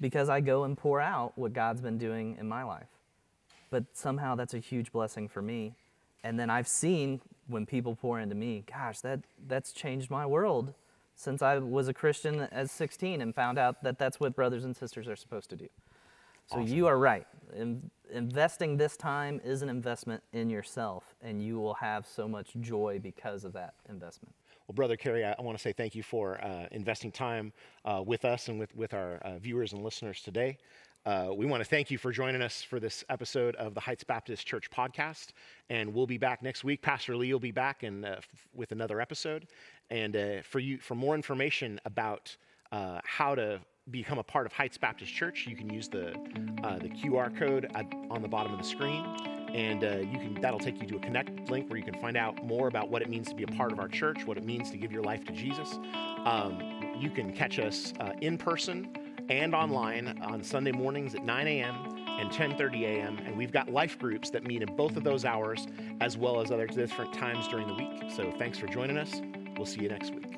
because 0.00 0.28
I 0.28 0.40
go 0.40 0.64
and 0.64 0.76
pour 0.76 1.00
out 1.00 1.32
what 1.36 1.52
God's 1.52 1.80
been 1.80 1.98
doing 1.98 2.36
in 2.38 2.48
my 2.48 2.62
life. 2.62 2.88
But 3.70 3.84
somehow 3.92 4.34
that's 4.34 4.54
a 4.54 4.58
huge 4.58 4.92
blessing 4.92 5.28
for 5.28 5.42
me. 5.42 5.74
And 6.22 6.38
then 6.38 6.50
I've 6.50 6.68
seen 6.68 7.20
when 7.46 7.66
people 7.66 7.94
pour 7.94 8.18
into 8.18 8.34
me, 8.34 8.64
gosh, 8.70 9.00
that 9.00 9.20
that's 9.46 9.72
changed 9.72 10.10
my 10.10 10.26
world 10.26 10.74
since 11.14 11.40
I 11.40 11.58
was 11.58 11.88
a 11.88 11.94
Christian 11.94 12.40
as 12.52 12.70
16 12.70 13.20
and 13.20 13.34
found 13.34 13.58
out 13.58 13.82
that 13.82 13.98
that's 13.98 14.20
what 14.20 14.36
brothers 14.36 14.64
and 14.64 14.76
sisters 14.76 15.08
are 15.08 15.16
supposed 15.16 15.48
to 15.50 15.56
do. 15.56 15.68
So 16.46 16.60
you 16.60 16.86
are 16.86 16.98
right. 16.98 17.26
In, 17.54 17.90
investing 18.12 18.76
this 18.76 18.96
time 18.96 19.40
is 19.44 19.62
an 19.62 19.68
investment 19.68 20.22
in 20.32 20.48
yourself, 20.48 21.14
and 21.22 21.42
you 21.42 21.58
will 21.58 21.74
have 21.74 22.06
so 22.06 22.28
much 22.28 22.54
joy 22.60 23.00
because 23.02 23.44
of 23.44 23.52
that 23.54 23.74
investment. 23.88 24.34
Well, 24.66 24.74
Brother 24.74 24.96
Kerry, 24.96 25.24
I, 25.24 25.34
I 25.38 25.42
want 25.42 25.56
to 25.58 25.62
say 25.62 25.72
thank 25.72 25.94
you 25.94 26.02
for 26.02 26.42
uh, 26.42 26.66
investing 26.70 27.12
time 27.12 27.52
uh, 27.84 28.02
with 28.04 28.24
us 28.24 28.48
and 28.48 28.58
with, 28.58 28.74
with 28.76 28.94
our 28.94 29.16
uh, 29.16 29.38
viewers 29.38 29.72
and 29.72 29.82
listeners 29.82 30.20
today. 30.22 30.58
uh, 31.06 31.30
we 31.32 31.46
want 31.46 31.62
to 31.62 31.68
thank 31.68 31.88
you 31.88 31.98
for 31.98 32.10
joining 32.10 32.42
us 32.42 32.62
for 32.62 32.80
this 32.80 33.04
episode 33.08 33.54
of 33.56 33.74
the 33.74 33.80
Heights 33.80 34.02
Baptist 34.02 34.44
Church 34.44 34.68
podcast. 34.70 35.28
And 35.70 35.94
we'll 35.94 36.06
be 36.06 36.18
back 36.18 36.42
next 36.42 36.64
week. 36.64 36.82
Pastor 36.82 37.16
Lee 37.16 37.32
will 37.32 37.38
be 37.38 37.52
back 37.52 37.84
and 37.84 38.04
uh, 38.04 38.16
f- 38.18 38.26
with 38.52 38.72
another 38.72 39.00
episode. 39.00 39.46
And 39.88 40.16
uh, 40.16 40.42
for 40.42 40.58
you, 40.58 40.78
for 40.78 40.96
more 40.96 41.14
information 41.14 41.80
about 41.84 42.36
uh, 42.72 42.98
how 43.04 43.36
to 43.36 43.60
become 43.90 44.18
a 44.18 44.22
part 44.22 44.46
of 44.46 44.52
Heights 44.52 44.78
Baptist 44.78 45.12
Church, 45.12 45.46
you 45.46 45.56
can 45.56 45.72
use 45.72 45.88
the 45.88 46.10
uh, 46.64 46.78
the 46.78 46.88
QR 46.88 47.36
code 47.38 47.70
at, 47.74 47.86
on 48.10 48.22
the 48.22 48.28
bottom 48.28 48.52
of 48.52 48.58
the 48.58 48.64
screen, 48.64 49.04
and 49.54 49.84
uh, 49.84 49.98
you 49.98 50.18
can 50.18 50.34
that'll 50.40 50.58
take 50.58 50.80
you 50.80 50.88
to 50.88 50.96
a 50.96 51.00
connect 51.00 51.50
link 51.50 51.68
where 51.70 51.78
you 51.78 51.84
can 51.84 51.98
find 52.00 52.16
out 52.16 52.44
more 52.44 52.68
about 52.68 52.90
what 52.90 53.02
it 53.02 53.08
means 53.08 53.28
to 53.28 53.34
be 53.34 53.44
a 53.44 53.48
part 53.48 53.72
of 53.72 53.78
our 53.78 53.88
church, 53.88 54.26
what 54.26 54.36
it 54.36 54.44
means 54.44 54.70
to 54.70 54.76
give 54.76 54.92
your 54.92 55.02
life 55.02 55.24
to 55.26 55.32
Jesus. 55.32 55.78
Um, 56.24 56.96
you 56.98 57.10
can 57.10 57.32
catch 57.32 57.58
us 57.58 57.92
uh, 58.00 58.12
in 58.20 58.38
person 58.38 58.88
and 59.28 59.54
online 59.54 60.18
on 60.22 60.42
Sunday 60.42 60.72
mornings 60.72 61.14
at 61.14 61.24
9 61.24 61.46
a.m. 61.46 61.74
and 62.18 62.30
10:30 62.30 62.82
a.m. 62.82 63.18
And 63.18 63.36
we've 63.36 63.52
got 63.52 63.68
life 63.68 63.98
groups 63.98 64.30
that 64.30 64.44
meet 64.44 64.62
in 64.62 64.74
both 64.76 64.96
of 64.96 65.04
those 65.04 65.24
hours, 65.24 65.66
as 66.00 66.16
well 66.16 66.40
as 66.40 66.50
other 66.50 66.66
different 66.66 67.12
times 67.12 67.48
during 67.48 67.66
the 67.68 67.74
week. 67.74 68.10
So 68.10 68.32
thanks 68.38 68.58
for 68.58 68.66
joining 68.66 68.98
us. 68.98 69.20
We'll 69.56 69.66
see 69.66 69.82
you 69.82 69.88
next 69.88 70.14
week. 70.14 70.35